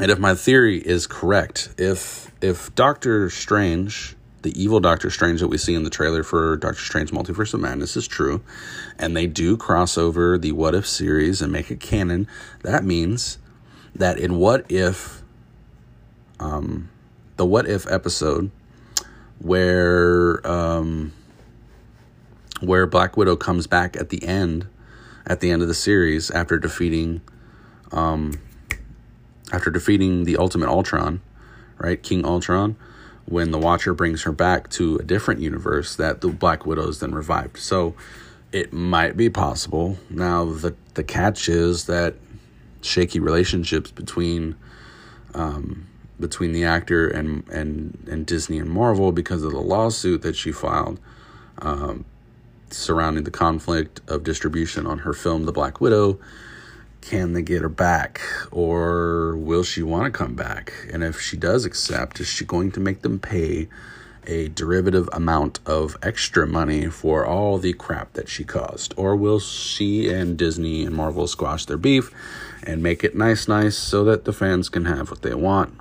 [0.00, 5.48] and if my theory is correct, if if Doctor Strange, the evil Doctor Strange that
[5.48, 8.42] we see in the trailer for Doctor Strange Multiverse of Madness is true,
[8.98, 12.28] and they do cross over the What If series and make it canon,
[12.62, 13.38] that means
[13.94, 15.22] that in What If
[16.40, 16.90] um
[17.36, 18.50] the What If episode
[19.38, 21.12] where um
[22.66, 24.66] where Black Widow comes back at the end
[25.26, 27.20] at the end of the series after defeating
[27.92, 28.38] um
[29.52, 31.20] after defeating the Ultimate Ultron,
[31.78, 32.76] right, King Ultron,
[33.26, 37.00] when the Watcher brings her back to a different universe, that the Black Widow is
[37.00, 37.58] then revived.
[37.58, 37.94] So
[38.52, 39.98] it might be possible.
[40.10, 42.14] Now the the catch is that
[42.82, 44.56] shaky relationships between
[45.34, 45.86] um,
[46.20, 50.52] between the actor and and and Disney and Marvel because of the lawsuit that she
[50.52, 51.00] filed
[51.58, 52.04] um,
[52.74, 56.18] surrounding the conflict of distribution on her film The Black Widow.
[57.00, 58.20] Can they get her back?
[58.50, 60.72] Or will she want to come back?
[60.92, 63.68] And if she does accept is she going to make them pay
[64.26, 68.94] a derivative amount of extra money for all the crap that she caused?
[68.96, 72.10] Or will she and disney and marvel squash their beef
[72.62, 75.78] and make it nice nice so that the fans can have what they want?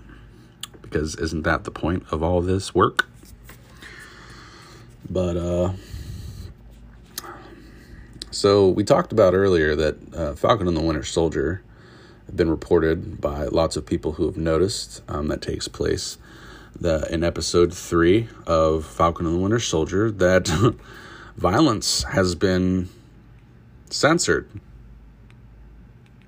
[0.82, 3.08] Because isn't that the point of all this work?
[5.10, 5.73] But uh
[8.34, 11.62] so we talked about earlier that uh, Falcon and the Winter Soldier
[12.26, 16.17] have been reported by lots of people who have noticed um, that takes place
[16.80, 20.48] the in episode three of Falcon and the Winter Soldier that
[21.38, 22.89] violence has been
[23.89, 24.50] censored.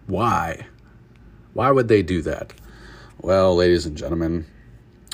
[0.06, 0.68] Why?
[1.54, 2.54] Why would they do that?
[3.20, 4.46] Well, ladies and gentlemen,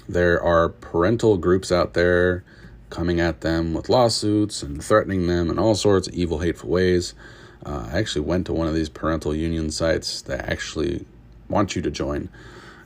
[0.10, 2.44] there are parental groups out there
[2.92, 7.16] coming at them with lawsuits and threatening them in all sorts of evil, hateful ways.
[7.66, 11.06] Uh, I actually went to one of these parental union sites that actually
[11.50, 12.30] want you to join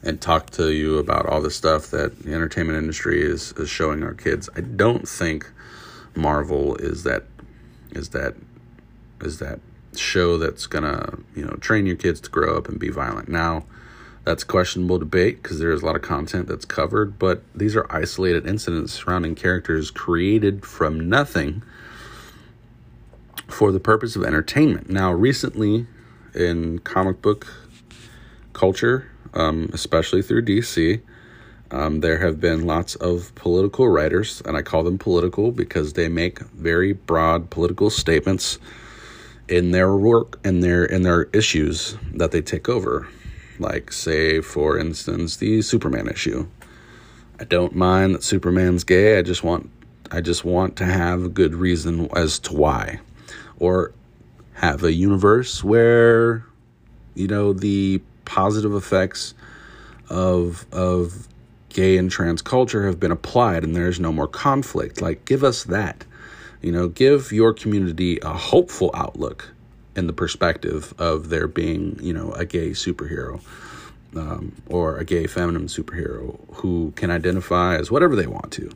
[0.03, 4.03] and talk to you about all the stuff that the entertainment industry is, is showing
[4.03, 4.49] our kids.
[4.55, 5.51] I don't think
[6.15, 7.23] Marvel is that
[7.91, 8.35] is that
[9.21, 9.59] is that
[9.95, 13.29] show that's gonna you know train your kids to grow up and be violent.
[13.29, 13.65] Now,
[14.25, 18.47] that's questionable debate because there's a lot of content that's covered, but these are isolated
[18.47, 21.61] incidents surrounding characters created from nothing
[23.47, 24.89] for the purpose of entertainment.
[24.89, 25.85] Now, recently
[26.33, 27.45] in comic book
[28.53, 31.01] culture, um, especially through DC,
[31.69, 36.07] um, there have been lots of political writers, and I call them political because they
[36.09, 38.57] make very broad political statements
[39.47, 43.07] in their work and their in their issues that they take over.
[43.59, 46.47] Like, say, for instance, the Superman issue.
[47.39, 49.17] I don't mind that Superman's gay.
[49.17, 49.69] I just want
[50.11, 52.99] I just want to have a good reason as to why.
[53.59, 53.93] Or
[54.53, 56.45] have a universe where
[57.13, 59.33] you know the positive effects
[60.09, 61.27] of of
[61.69, 65.01] gay and trans culture have been applied and there's no more conflict.
[65.01, 66.05] Like give us that.
[66.61, 69.53] You know, give your community a hopeful outlook
[69.95, 73.41] in the perspective of there being, you know, a gay superhero
[74.15, 78.69] um, or a gay feminine superhero who can identify as whatever they want to.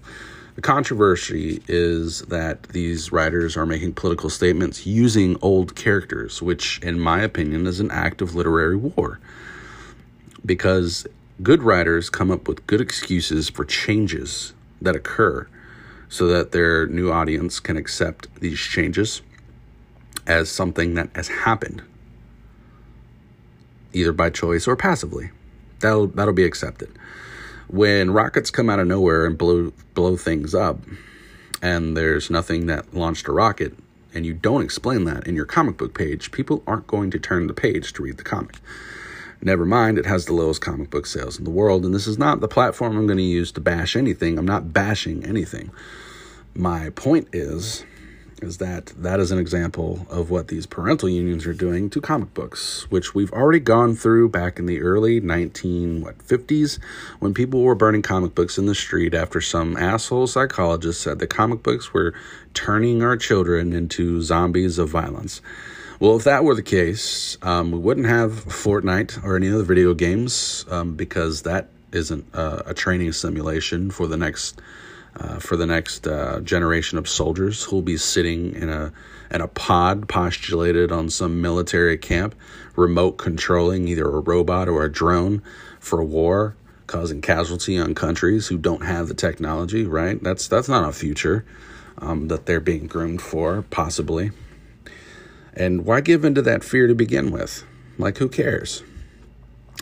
[0.56, 7.00] The controversy is that these writers are making political statements using old characters, which, in
[7.00, 9.20] my opinion, is an act of literary war.
[10.46, 11.08] Because
[11.42, 15.48] good writers come up with good excuses for changes that occur
[16.10, 19.22] so that their new audience can accept these changes
[20.30, 21.82] as something that has happened
[23.92, 25.32] either by choice or passively.
[25.80, 26.90] That'll that'll be accepted.
[27.68, 30.80] When rockets come out of nowhere and blow blow things up
[31.62, 33.74] and there's nothing that launched a rocket
[34.14, 37.48] and you don't explain that in your comic book page people aren't going to turn
[37.48, 38.58] the page to read the comic.
[39.42, 42.18] Never mind it has the lowest comic book sales in the world and this is
[42.20, 44.38] not the platform i'm going to use to bash anything.
[44.38, 45.72] I'm not bashing anything.
[46.54, 47.86] My point is
[48.42, 52.34] is that that is an example of what these parental unions are doing to comic
[52.34, 56.80] books, which we've already gone through back in the early 19 what 50s
[57.20, 61.28] when people were burning comic books in the street after some asshole psychologist said that
[61.28, 62.14] comic books were
[62.54, 65.42] turning our children into zombies of violence.
[66.00, 69.94] Well, if that were the case, um, we wouldn't have Fortnite or any other video
[69.94, 74.62] games um, because that isn't uh, a training simulation for the next
[75.20, 78.92] uh, for the next uh, generation of soldiers who'll be sitting in a
[79.32, 82.34] in a pod postulated on some military camp,
[82.76, 85.44] remote controlling either a robot or a drone
[85.80, 86.56] for war,
[86.88, 89.86] causing casualty on countries who don't have the technology.
[89.86, 90.22] Right?
[90.24, 91.46] That's that's not a future
[92.00, 94.32] um, that they're being groomed for, possibly.
[95.54, 97.64] And why give into that fear to begin with?
[97.98, 98.84] Like, who cares?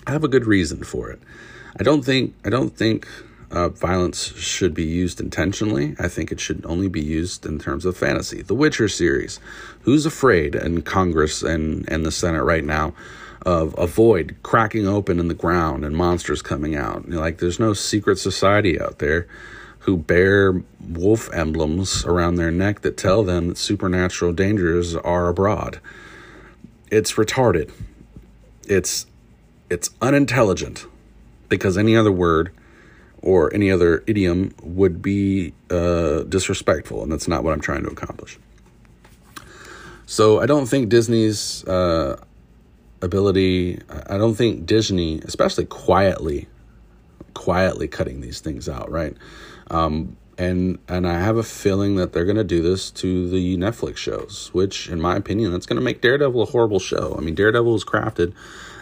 [0.07, 1.19] I have a good reason for it.
[1.79, 3.07] I don't think I don't think
[3.51, 5.95] uh, violence should be used intentionally.
[5.99, 8.41] I think it should only be used in terms of fantasy.
[8.41, 9.39] The Witcher series.
[9.81, 12.93] Who's afraid in Congress and, and the Senate right now
[13.45, 17.09] of a void cracking open in the ground and monsters coming out?
[17.09, 19.27] Like, there's no secret society out there
[19.79, 25.79] who bear wolf emblems around their neck that tell them that supernatural dangers are abroad.
[26.91, 27.71] It's retarded.
[28.67, 29.05] It's
[29.69, 30.85] it's unintelligent
[31.47, 32.51] because any other word
[33.21, 37.89] or any other idiom would be uh, disrespectful, and that's not what I'm trying to
[37.89, 38.37] accomplish.
[40.05, 42.19] So I don't think Disney's uh,
[43.01, 46.47] ability, I don't think Disney, especially quietly,
[47.33, 49.15] quietly cutting these things out, right?
[49.69, 53.57] Um, and and I have a feeling that they're going to do this to the
[53.57, 57.15] Netflix shows, which, in my opinion, that's going to make Daredevil a horrible show.
[57.17, 58.33] I mean, Daredevil was crafted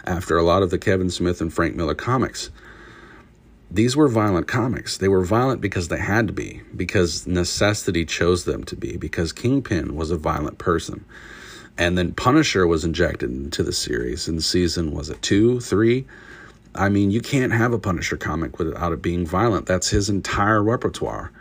[0.04, 2.50] after a lot of the Kevin Smith and Frank Miller comics
[3.70, 4.96] these were violent comics.
[4.96, 9.32] They were violent because they had to be, because necessity chose them to be, because
[9.32, 11.04] Kingpin was a violent person.
[11.78, 16.06] And then Punisher was injected into the series in season, was it two, three?
[16.74, 19.66] I mean, you can't have a Punisher comic without it being violent.
[19.66, 21.32] That's his entire repertoire.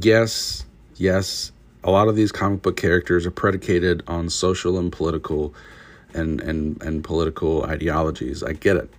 [0.00, 0.64] Yes,
[0.96, 1.50] yes,
[1.82, 5.54] a lot of these comic book characters are predicated on social and political
[6.12, 8.42] and, and, and political ideologies.
[8.42, 8.90] I get it.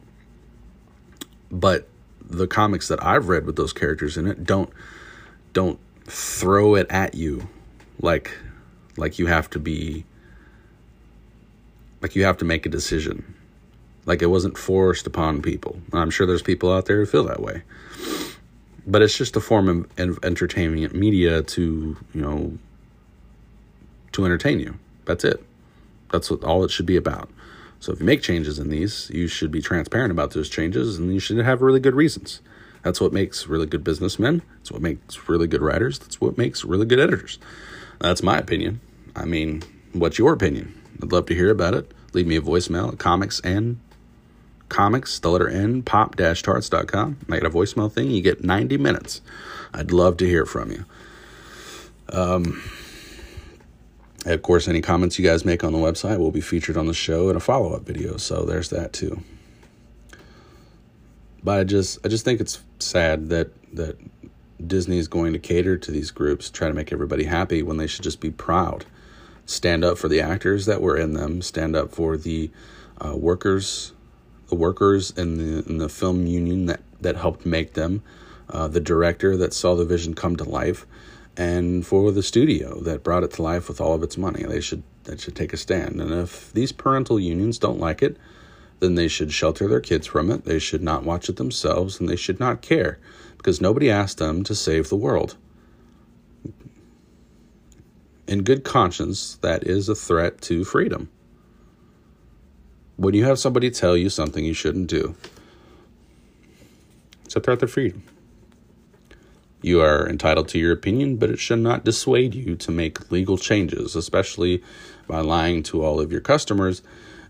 [1.51, 1.87] But
[2.31, 4.69] the comics that I've read with those characters in it don't
[5.53, 7.47] don't throw it at you
[8.01, 8.31] like
[8.97, 10.05] like you have to be
[12.01, 13.35] like you have to make a decision.
[14.05, 15.79] Like it wasn't forced upon people.
[15.93, 17.61] I'm sure there's people out there who feel that way.
[18.87, 22.57] but it's just a form of entertainment media to you know
[24.13, 24.77] to entertain you.
[25.05, 25.43] That's it.
[26.11, 27.29] That's what all it should be about.
[27.81, 31.11] So if you make changes in these, you should be transparent about those changes, and
[31.11, 32.39] you should have really good reasons.
[32.83, 34.43] That's what makes really good businessmen.
[34.57, 35.97] That's what makes really good writers.
[35.97, 37.39] That's what makes really good editors.
[37.99, 38.81] That's my opinion.
[39.15, 39.63] I mean,
[39.93, 40.79] what's your opinion?
[41.01, 41.91] I'd love to hear about it.
[42.13, 43.79] Leave me a voicemail at comics and
[44.69, 47.17] comics, the letter N, pop-tarts.com.
[47.29, 48.11] I got a voicemail thing.
[48.11, 49.21] You get 90 minutes.
[49.73, 50.85] I'd love to hear from you.
[52.09, 52.61] Um,
[54.25, 56.93] of course, any comments you guys make on the website will be featured on the
[56.93, 58.17] show in a follow-up video.
[58.17, 59.21] So there's that too.
[61.43, 63.97] But I just, I just think it's sad that that
[64.67, 67.87] Disney is going to cater to these groups, try to make everybody happy when they
[67.87, 68.85] should just be proud.
[69.45, 71.41] Stand up for the actors that were in them.
[71.41, 72.51] Stand up for the
[72.99, 73.93] uh, workers
[74.51, 78.03] the workers in the in the film union that that helped make them,
[78.49, 80.85] uh, the director that saw the vision come to life,
[81.37, 84.43] and for the studio that brought it to life with all of its money.
[84.43, 85.99] They should that should take a stand.
[85.99, 88.17] And if these parental unions don't like it,
[88.79, 90.45] then they should shelter their kids from it.
[90.45, 92.99] They should not watch it themselves, and they should not care
[93.37, 95.35] because nobody asked them to save the world.
[98.27, 101.09] In good conscience, that is a threat to freedom
[103.01, 105.15] when you have somebody tell you something you shouldn't do,
[107.25, 108.03] it's a threat to freedom.
[109.61, 113.37] You are entitled to your opinion, but it should not dissuade you to make legal
[113.37, 114.63] changes, especially
[115.07, 116.81] by lying to all of your customers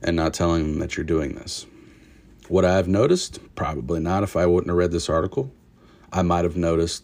[0.01, 1.65] and not telling them that you're doing this.
[2.47, 5.51] What I've noticed, probably not if I wouldn't have read this article.
[6.11, 7.03] I might have noticed,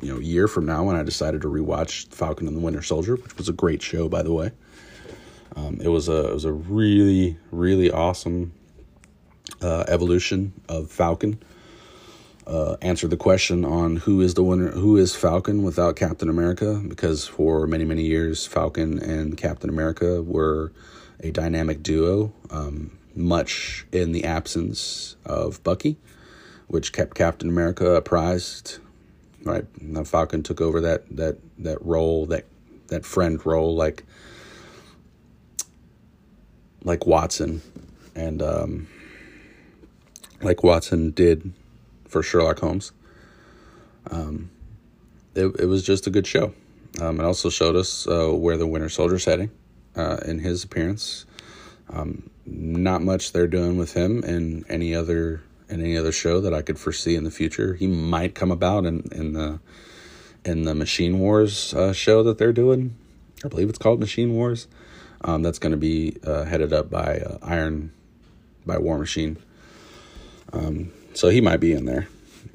[0.00, 2.82] you know, a year from now when I decided to rewatch Falcon and the Winter
[2.82, 4.52] Soldier, which was a great show, by the way.
[5.54, 8.52] Um, it was a it was a really really awesome
[9.60, 11.42] uh, evolution of Falcon.
[12.44, 16.82] Uh, answered the question on who is the winner, who is Falcon without Captain America,
[16.88, 20.72] because for many many years Falcon and Captain America were
[21.20, 25.96] a dynamic duo, um, much in the absence of Bucky,
[26.66, 28.78] which kept Captain America apprised.
[29.44, 32.46] Right, now Falcon took over that that that role that
[32.88, 34.04] that friend role like
[36.82, 37.62] like Watson,
[38.16, 38.88] and um,
[40.42, 41.52] like Watson did
[42.12, 42.92] for Sherlock Holmes.
[44.10, 44.50] Um,
[45.34, 46.52] it, it was just a good show.
[47.00, 49.50] Um, it also showed us uh, where the Winter Soldier's heading
[49.96, 51.24] uh, in his appearance.
[51.90, 56.52] Um, not much they're doing with him in any other in any other show that
[56.52, 57.74] I could foresee in the future.
[57.74, 59.58] He might come about in, in the
[60.44, 62.96] in the Machine Wars uh, show that they're doing.
[63.44, 64.68] I believe it's called Machine Wars.
[65.24, 67.92] Um, that's going to be uh, headed up by uh, Iron,
[68.66, 69.36] by War Machine.
[70.52, 72.08] Um, so he might be in there.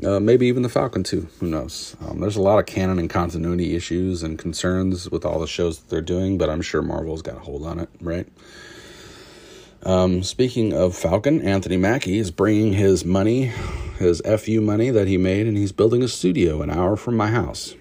[0.04, 1.28] Uh, maybe even the Falcon too.
[1.40, 1.96] Who knows?
[2.02, 5.80] Um, there's a lot of canon and continuity issues and concerns with all the shows
[5.80, 8.28] that they're doing, but I'm sure Marvel's got a hold on it, right?
[9.84, 13.52] Um, speaking of Falcon, Anthony Mackie is bringing his money,
[13.98, 17.28] his FU money that he made, and he's building a studio an hour from my
[17.28, 17.74] house,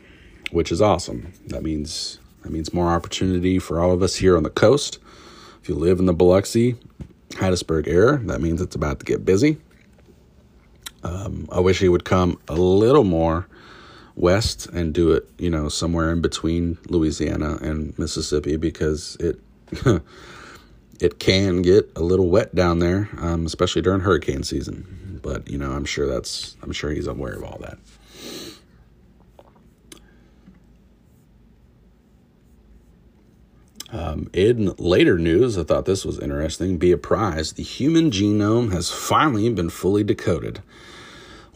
[0.53, 1.33] which is awesome.
[1.49, 5.01] That means that means more opportunity for all of us here on the coast.
[5.61, 6.77] If you live in the Biloxi,
[7.31, 9.59] Hattiesburg area, that means it's about to get busy.
[11.07, 13.47] Um, I wish he would come a little more
[14.17, 19.39] west and do it, you know, somewhere in between Louisiana and Mississippi because it
[21.01, 25.21] it can get a little wet down there, um, especially during hurricane season.
[25.23, 27.79] But you know, I'm sure that's I'm sure he's aware of all that.
[33.93, 36.79] Um, in later news, I thought this was interesting.
[36.79, 40.61] Be apprised the human genome has finally been fully decoded.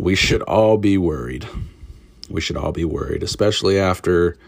[0.00, 1.46] We should all be worried.
[2.30, 4.38] We should all be worried, especially after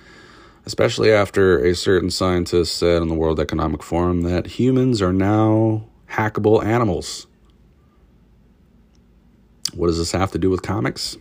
[0.64, 5.84] especially after a certain scientist said in the World Economic Forum that humans are now
[6.08, 7.26] hackable animals.
[9.74, 11.18] What does this have to do with comics?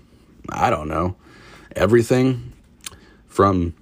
[0.49, 1.17] I don't know.
[1.75, 2.53] Everything
[3.27, 3.73] from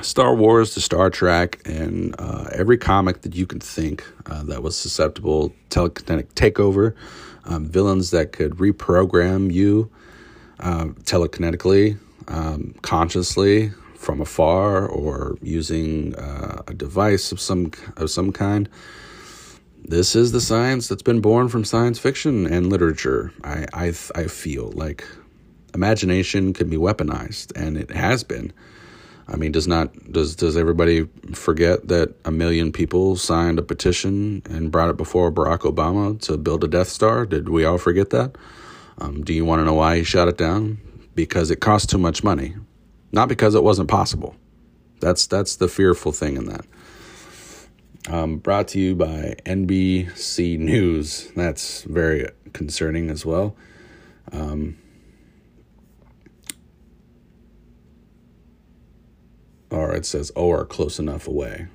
[0.00, 4.62] Star Wars to Star Trek and uh, every comic that you can think uh, that
[4.62, 6.94] was susceptible telekinetic takeover,
[7.46, 9.90] um, villains that could reprogram you
[10.60, 18.32] uh, telekinetically, um, consciously from afar, or using uh, a device of some of some
[18.32, 18.68] kind.
[19.84, 23.32] This is the science that's been born from science fiction and literature.
[23.44, 25.06] I I, I feel like
[25.74, 28.52] imagination can be weaponized, and it has been.
[29.28, 34.42] I mean, does not does does everybody forget that a million people signed a petition
[34.48, 37.26] and brought it before Barack Obama to build a Death Star?
[37.26, 38.36] Did we all forget that?
[38.98, 40.78] Um, do you want to know why he shot it down?
[41.16, 42.54] because it cost too much money,
[43.10, 44.36] not because it wasn't possible.
[45.00, 46.64] That's that's the fearful thing in that.
[48.08, 51.32] Um, brought to you by NBC News.
[51.34, 53.56] That's very concerning as well.
[54.30, 54.78] Um,
[59.76, 61.66] or it says, or close enough away.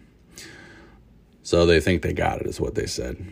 [1.44, 3.26] So they think they got it, is what they said.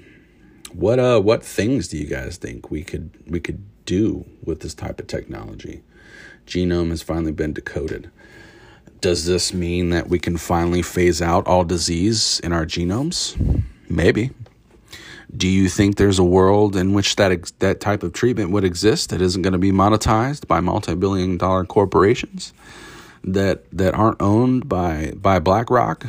[0.73, 4.75] What uh, what things do you guys think we could we could do with this
[4.75, 5.81] type of technology?
[6.45, 8.11] Genome has finally been decoded.
[9.01, 13.35] Does this mean that we can finally phase out all disease in our genomes?
[13.89, 14.31] Maybe.
[15.35, 18.63] Do you think there's a world in which that ex- that type of treatment would
[18.63, 22.53] exist that isn't going to be monetized by multi-billion dollar corporations
[23.23, 26.05] that that aren't owned by by BlackRock?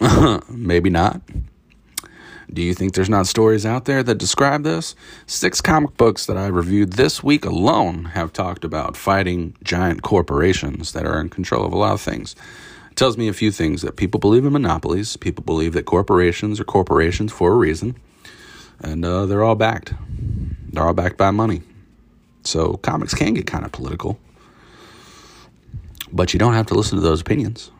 [0.48, 1.20] Maybe not.
[2.52, 4.96] Do you think there's not stories out there that describe this?
[5.26, 10.92] Six comic books that I reviewed this week alone have talked about fighting giant corporations
[10.92, 12.34] that are in control of a lot of things.
[12.90, 16.58] It tells me a few things that people believe in monopolies, people believe that corporations
[16.58, 17.94] are corporations for a reason,
[18.80, 19.94] and uh, they're all backed.
[20.72, 21.62] They're all backed by money.
[22.42, 24.18] So comics can get kind of political,
[26.12, 27.70] but you don't have to listen to those opinions.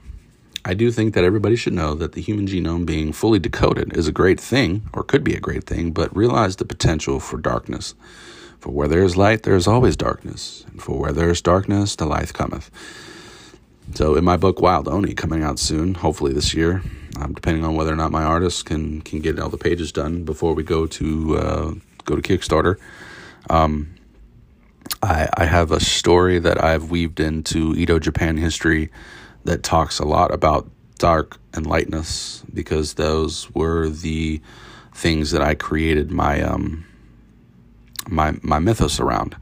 [0.64, 4.06] I do think that everybody should know that the human genome being fully decoded is
[4.06, 7.94] a great thing, or could be a great thing, but realize the potential for darkness.
[8.58, 11.96] For where there is light, there is always darkness, and for where there is darkness,
[11.96, 12.70] the light cometh.
[13.94, 16.82] So, in my book Wild Oni, coming out soon, hopefully this year,
[17.16, 20.24] um, depending on whether or not my artist can can get all the pages done
[20.24, 21.74] before we go to uh,
[22.04, 22.76] go to Kickstarter.
[23.48, 23.94] Um,
[25.02, 28.90] I, I have a story that I've weaved into Edo Japan history
[29.44, 34.40] that talks a lot about dark and lightness because those were the
[34.94, 36.84] things that I created my um,
[38.08, 39.36] my my mythos around.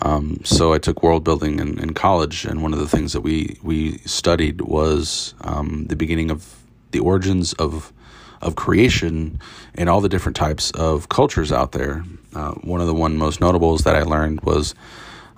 [0.00, 3.20] Um, so I took world building in, in, college, and one of the things that
[3.20, 6.62] we we studied was um, the beginning of
[6.92, 7.92] the origins of
[8.40, 9.40] of creation
[9.74, 12.04] and all the different types of cultures out there.
[12.34, 14.74] Uh, one of the one most notables that I learned was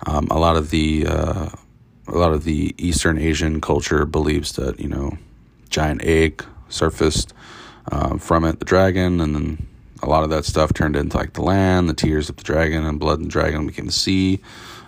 [0.05, 1.49] um, a lot of the uh,
[2.07, 5.17] a lot of the Eastern Asian culture believes that you know
[5.69, 7.33] giant egg surfaced
[7.91, 9.67] uh, from it, the dragon, and then
[10.03, 12.85] a lot of that stuff turned into like the land, the tears of the dragon,
[12.85, 14.41] and blood and dragon became the sea.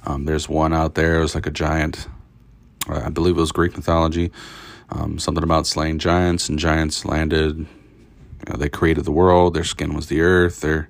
[0.05, 1.17] Um, there's one out there.
[1.17, 2.07] It was like a giant.
[2.89, 4.31] I believe it was Greek mythology.
[4.89, 7.65] Um, something about slaying giants, and giants landed.
[8.45, 9.53] You know, they created the world.
[9.53, 10.61] Their skin was the earth.
[10.61, 10.89] Their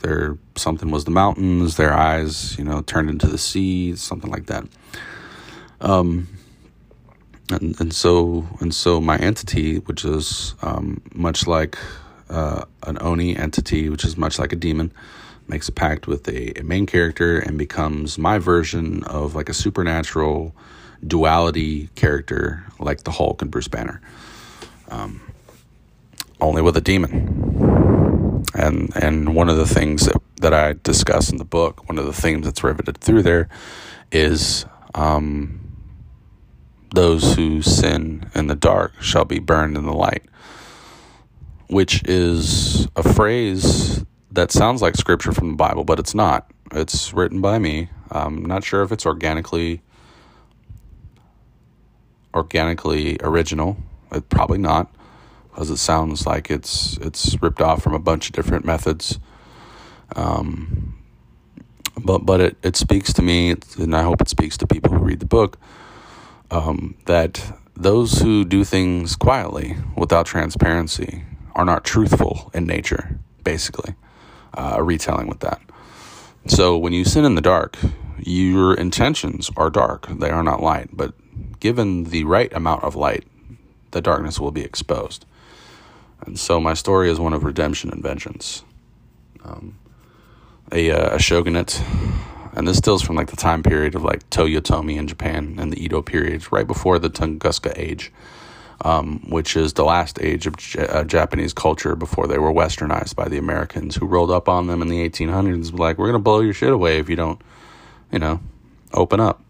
[0.00, 1.76] their something was the mountains.
[1.76, 3.96] Their eyes, you know, turned into the sea.
[3.96, 4.64] Something like that.
[5.80, 6.28] Um,
[7.50, 11.78] and, and so and so my entity, which is um, much like
[12.28, 14.92] uh, an oni entity, which is much like a demon,
[15.48, 19.54] makes a pact with a, a, main character and becomes my version of like a
[19.54, 20.54] supernatural
[21.06, 24.00] duality character, like the Hulk and Bruce Banner,
[24.88, 25.20] um,
[26.40, 28.44] only with a demon.
[28.54, 32.06] And and one of the things that, that I discuss in the book, one of
[32.06, 33.48] the themes that's riveted through there,
[34.12, 34.64] is
[34.94, 35.76] um,
[36.94, 40.24] those who sin in the dark shall be burned in the light,
[41.68, 46.50] which is a phrase that sounds like scripture from the Bible, but it's not.
[46.72, 47.88] It's written by me.
[48.10, 49.82] I'm not sure if it's organically
[52.34, 53.78] organically original.
[54.12, 54.94] It probably not,
[55.56, 59.18] because it sounds like it's it's ripped off from a bunch of different methods.
[60.14, 61.02] Um,
[62.04, 64.98] but but it, it speaks to me, and I hope it speaks to people who
[64.98, 65.58] read the book
[66.50, 73.94] um, that those who do things quietly without transparency are not truthful in nature, basically.
[74.52, 75.60] Uh, a retelling with that.
[76.46, 77.78] So when you sin in the dark,
[78.18, 80.90] your intentions are dark, they are not light.
[80.92, 81.14] But
[81.60, 83.24] given the right amount of light,
[83.92, 85.26] the darkness will be exposed.
[86.24, 88.64] And so my story is one of redemption and vengeance.
[89.44, 89.78] Um,
[90.72, 91.80] a, uh, a shogunate
[92.56, 95.84] and this stills from like the time period of like Toyotomi in Japan and the
[95.84, 98.10] Edo period, right before the Tokugawa age,
[98.80, 103.14] um, which is the last age of J- uh, Japanese culture before they were westernized
[103.14, 106.40] by the Americans, who rolled up on them in the 1800s, like we're gonna blow
[106.40, 107.40] your shit away if you don't,
[108.10, 108.40] you know,
[108.94, 109.42] open up.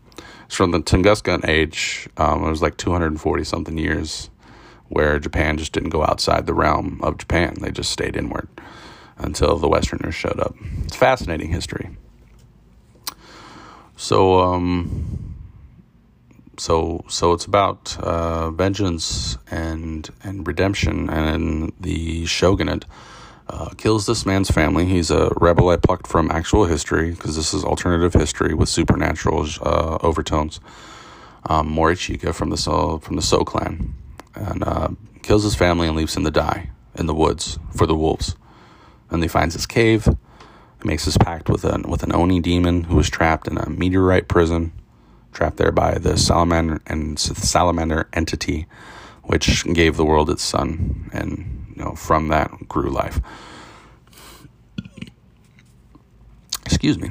[0.47, 2.09] It's from the Tokugawa age.
[2.17, 4.31] Um, it was like 240 something years,
[4.89, 8.49] where Japan just didn't go outside the realm of Japan; they just stayed inward
[9.19, 10.55] until the Westerners showed up.
[10.85, 11.97] It's fascinating history.
[13.97, 15.35] So um,
[16.59, 22.85] so so it's about uh, vengeance and and redemption, and the shogunate
[23.49, 24.85] uh, kills this man's family.
[24.87, 29.47] He's a rebel I plucked from actual history because this is alternative history with supernatural
[29.63, 30.61] uh, overtones.
[31.49, 33.95] Um, Morichika from the So from the So clan,
[34.37, 34.89] and uh,
[35.23, 38.37] kills his family and leaves him to die in the woods for the wolves.
[39.11, 40.05] And he finds his cave.
[40.05, 43.69] He makes his pact with an with an Oni demon who was trapped in a
[43.69, 44.73] meteorite prison,
[45.33, 48.67] trapped there by the salamander and salamander entity,
[49.23, 53.21] which gave the world its sun, and you know from that grew life.
[56.67, 57.11] Excuse me.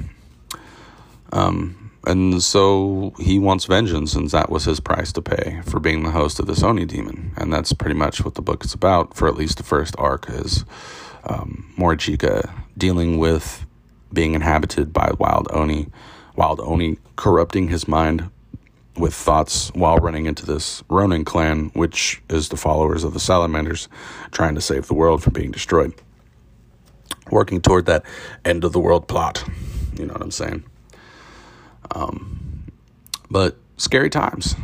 [1.31, 6.03] Um, and so he wants vengeance, and that was his price to pay for being
[6.03, 7.33] the host of the Oni demon.
[7.37, 10.29] And that's pretty much what the book is about for at least the first arc
[10.29, 10.65] is
[11.23, 13.65] um, Morichika dealing with
[14.13, 15.87] being inhabited by wild Oni,
[16.35, 18.29] wild Oni corrupting his mind
[18.95, 23.89] with thoughts while running into this Ronin clan, which is the followers of the Salamanders,
[24.31, 25.93] trying to save the world from being destroyed.
[27.31, 28.05] Working toward that
[28.45, 29.43] end of the world plot.
[29.97, 30.63] You know what I'm saying?
[31.91, 32.71] Um,
[33.29, 34.55] but scary times.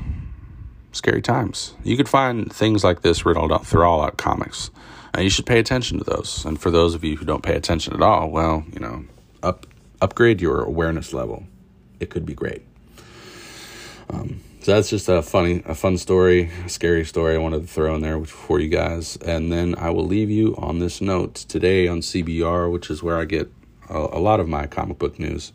[0.92, 1.74] Scary times.
[1.84, 4.72] You could find things like this riddled out through all out comics.
[5.14, 6.46] And you should pay attention to those.
[6.46, 9.06] And for those of you who don't pay attention at all, well, you know,
[9.44, 9.66] up
[10.02, 11.44] upgrade your awareness level.
[12.00, 12.64] It could be great.
[14.10, 17.68] Um, so that's just a funny, a fun story, a scary story I wanted to
[17.68, 19.18] throw in there for you guys.
[19.18, 23.18] And then I will leave you on this note today on CBR, which is where
[23.18, 23.52] I get
[23.90, 25.52] a, a lot of my comic book news.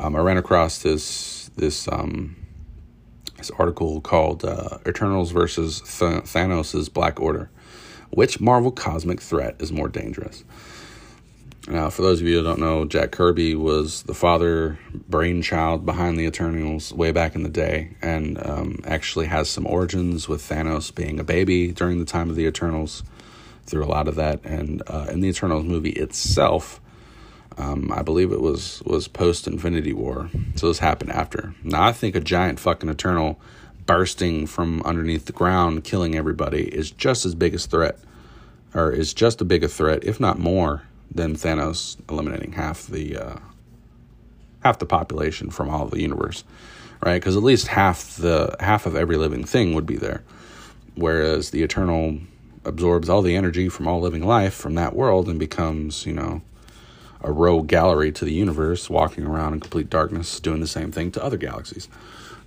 [0.00, 2.34] Um, I ran across this this um,
[3.36, 7.50] this article called uh, "Eternals versus Th- Thanos' Black Order."
[8.08, 10.42] Which Marvel cosmic threat is more dangerous?
[11.68, 14.78] Now, for those of you who don't know, Jack Kirby was the father
[15.08, 20.28] brainchild behind the Eternals way back in the day, and um, actually has some origins
[20.28, 23.02] with Thanos being a baby during the time of the Eternals.
[23.66, 26.80] Through a lot of that, and uh, in the Eternals movie itself,
[27.60, 31.54] um, I believe it was was post Infinity War, so this happened after.
[31.62, 33.38] Now I think a giant fucking Eternal
[33.86, 37.98] bursting from underneath the ground, killing everybody, is just as big a threat,
[38.74, 43.16] or is just a big a threat, if not more, than Thanos eliminating half the
[43.16, 43.36] uh,
[44.64, 46.44] half the population from all of the universe,
[47.04, 47.20] right?
[47.20, 50.22] Because at least half the half of every living thing would be there,
[50.94, 52.18] whereas the Eternal
[52.64, 56.42] absorbs all the energy from all living life from that world and becomes, you know,
[57.22, 61.10] a rogue gallery to the universe, walking around in complete darkness, doing the same thing
[61.12, 61.88] to other galaxies.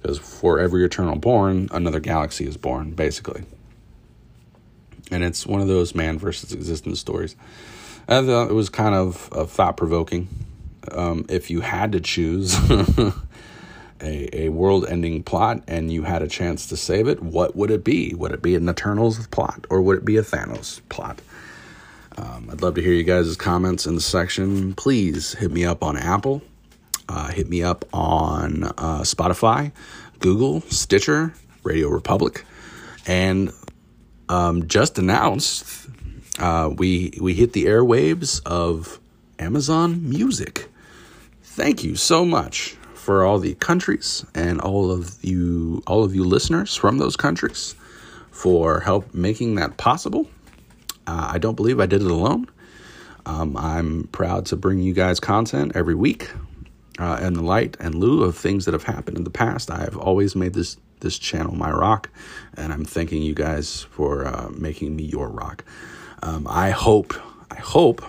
[0.02, 3.44] Because for every eternal born, another galaxy is born, basically.
[5.12, 7.36] And it's one of those man versus existence stories.
[8.08, 10.28] I thought it was kind of uh, thought provoking.
[10.92, 13.14] Um, if you had to choose a,
[14.46, 17.84] a world ending plot and you had a chance to save it, what would it
[17.84, 18.14] be?
[18.14, 21.22] Would it be an Eternals plot or would it be a Thanos plot?
[22.18, 24.74] Um, I'd love to hear you guys' comments in the section.
[24.74, 26.42] Please hit me up on Apple
[27.10, 29.72] uh, hit me up on uh, Spotify,
[30.20, 31.34] Google, Stitcher,
[31.64, 32.46] Radio Public,
[33.06, 33.52] and
[34.30, 35.88] um, just announced
[36.40, 39.00] uh, we we hit the airwaves of
[39.40, 40.70] Amazon Music.
[41.44, 46.24] Thank you so much for all the countries and all of you all of you
[46.24, 47.76] listeners from those countries
[48.32, 50.28] for help making that possible.
[51.08, 52.50] Uh, I don't believe I did it alone.
[53.26, 56.30] Um, I'm proud to bring you guys content every week
[57.00, 59.72] uh, in the light and lieu of things that have happened in the past.
[59.72, 62.10] I have always made this this channel my rock,
[62.56, 65.66] and I'm thanking you guys for uh, making me your rock.
[66.24, 67.14] Um, I hope,
[67.52, 68.02] I hope,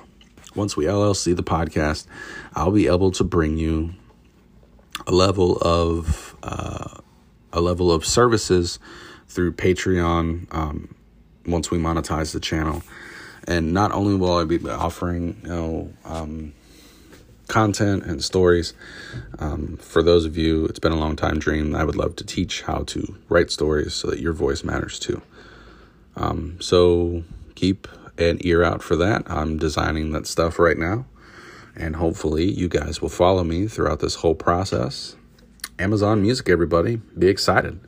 [0.55, 2.07] once we LLC the podcast,
[2.55, 3.95] I'll be able to bring you
[5.09, 7.01] a level of uh,
[7.53, 8.79] a level of services
[9.27, 10.47] through Patreon.
[10.55, 10.94] Um,
[11.47, 12.83] once we monetize the channel,
[13.47, 15.93] and not only will I be offering, you know.
[16.05, 16.55] Um,
[17.49, 18.75] content and stories.
[19.39, 21.75] Um, for those of you, it's been a long time dream.
[21.75, 25.23] I would love to teach how to write stories so that your voice matters too.
[26.17, 27.25] Um, so
[27.55, 27.89] keep
[28.19, 29.29] an ear out for that.
[29.31, 31.07] I'm designing that stuff right now,
[31.77, 35.17] and hopefully, you guys will follow me throughout this whole process.
[35.79, 37.81] Amazon Music, everybody, be excited.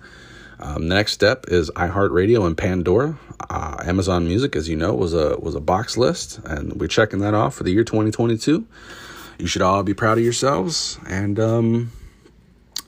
[0.59, 3.19] Um, the next step is iHeartRadio and Pandora.
[3.51, 7.21] Uh, Amazon Music, as you know, was a was a box list, and we're checking
[7.21, 8.67] that off for the year 2022
[9.39, 10.99] you should all be proud of yourselves.
[11.09, 11.93] And um,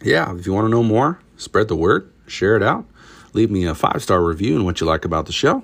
[0.03, 2.85] yeah, if you want to know more, spread the word, share it out,
[3.33, 5.63] leave me a five star review and what you like about the show.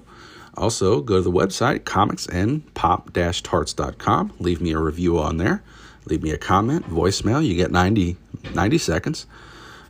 [0.56, 4.32] Also, go to the website, comicsandpop-tarts.com.
[4.38, 5.64] Leave me a review on there.
[6.04, 7.44] Leave me a comment, voicemail.
[7.44, 8.16] You get 90,
[8.54, 9.26] 90 seconds.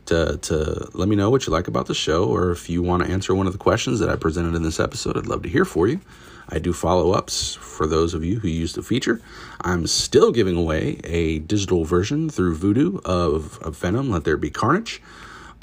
[0.07, 3.03] To, to let me know what you like about the show, or if you want
[3.03, 5.49] to answer one of the questions that I presented in this episode, I'd love to
[5.49, 5.99] hear for you.
[6.47, 9.19] I do follow ups for those of you who use the feature.
[9.61, 14.51] I'm still giving away a digital version through Vudu of, of Venom, Let There Be
[14.51, 15.01] Carnage.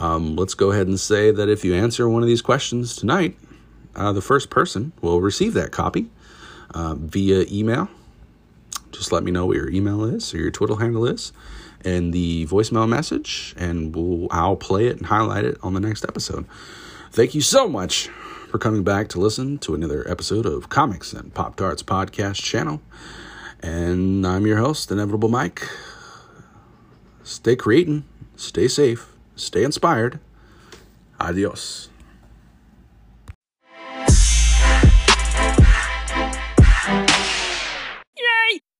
[0.00, 3.38] Um, let's go ahead and say that if you answer one of these questions tonight,
[3.94, 6.10] uh, the first person will receive that copy
[6.74, 7.88] uh, via email.
[8.90, 11.32] Just let me know what your email is or your Twitter handle is
[11.84, 16.04] and the voicemail message, and we'll, I'll play it and highlight it on the next
[16.04, 16.46] episode.
[17.10, 18.08] Thank you so much
[18.48, 22.82] for coming back to listen to another episode of Comics and Pop Tarts Podcast channel.
[23.60, 25.66] And I'm your host, Inevitable Mike.
[27.22, 28.04] Stay creating,
[28.36, 30.20] stay safe, stay inspired.
[31.20, 31.91] Adios.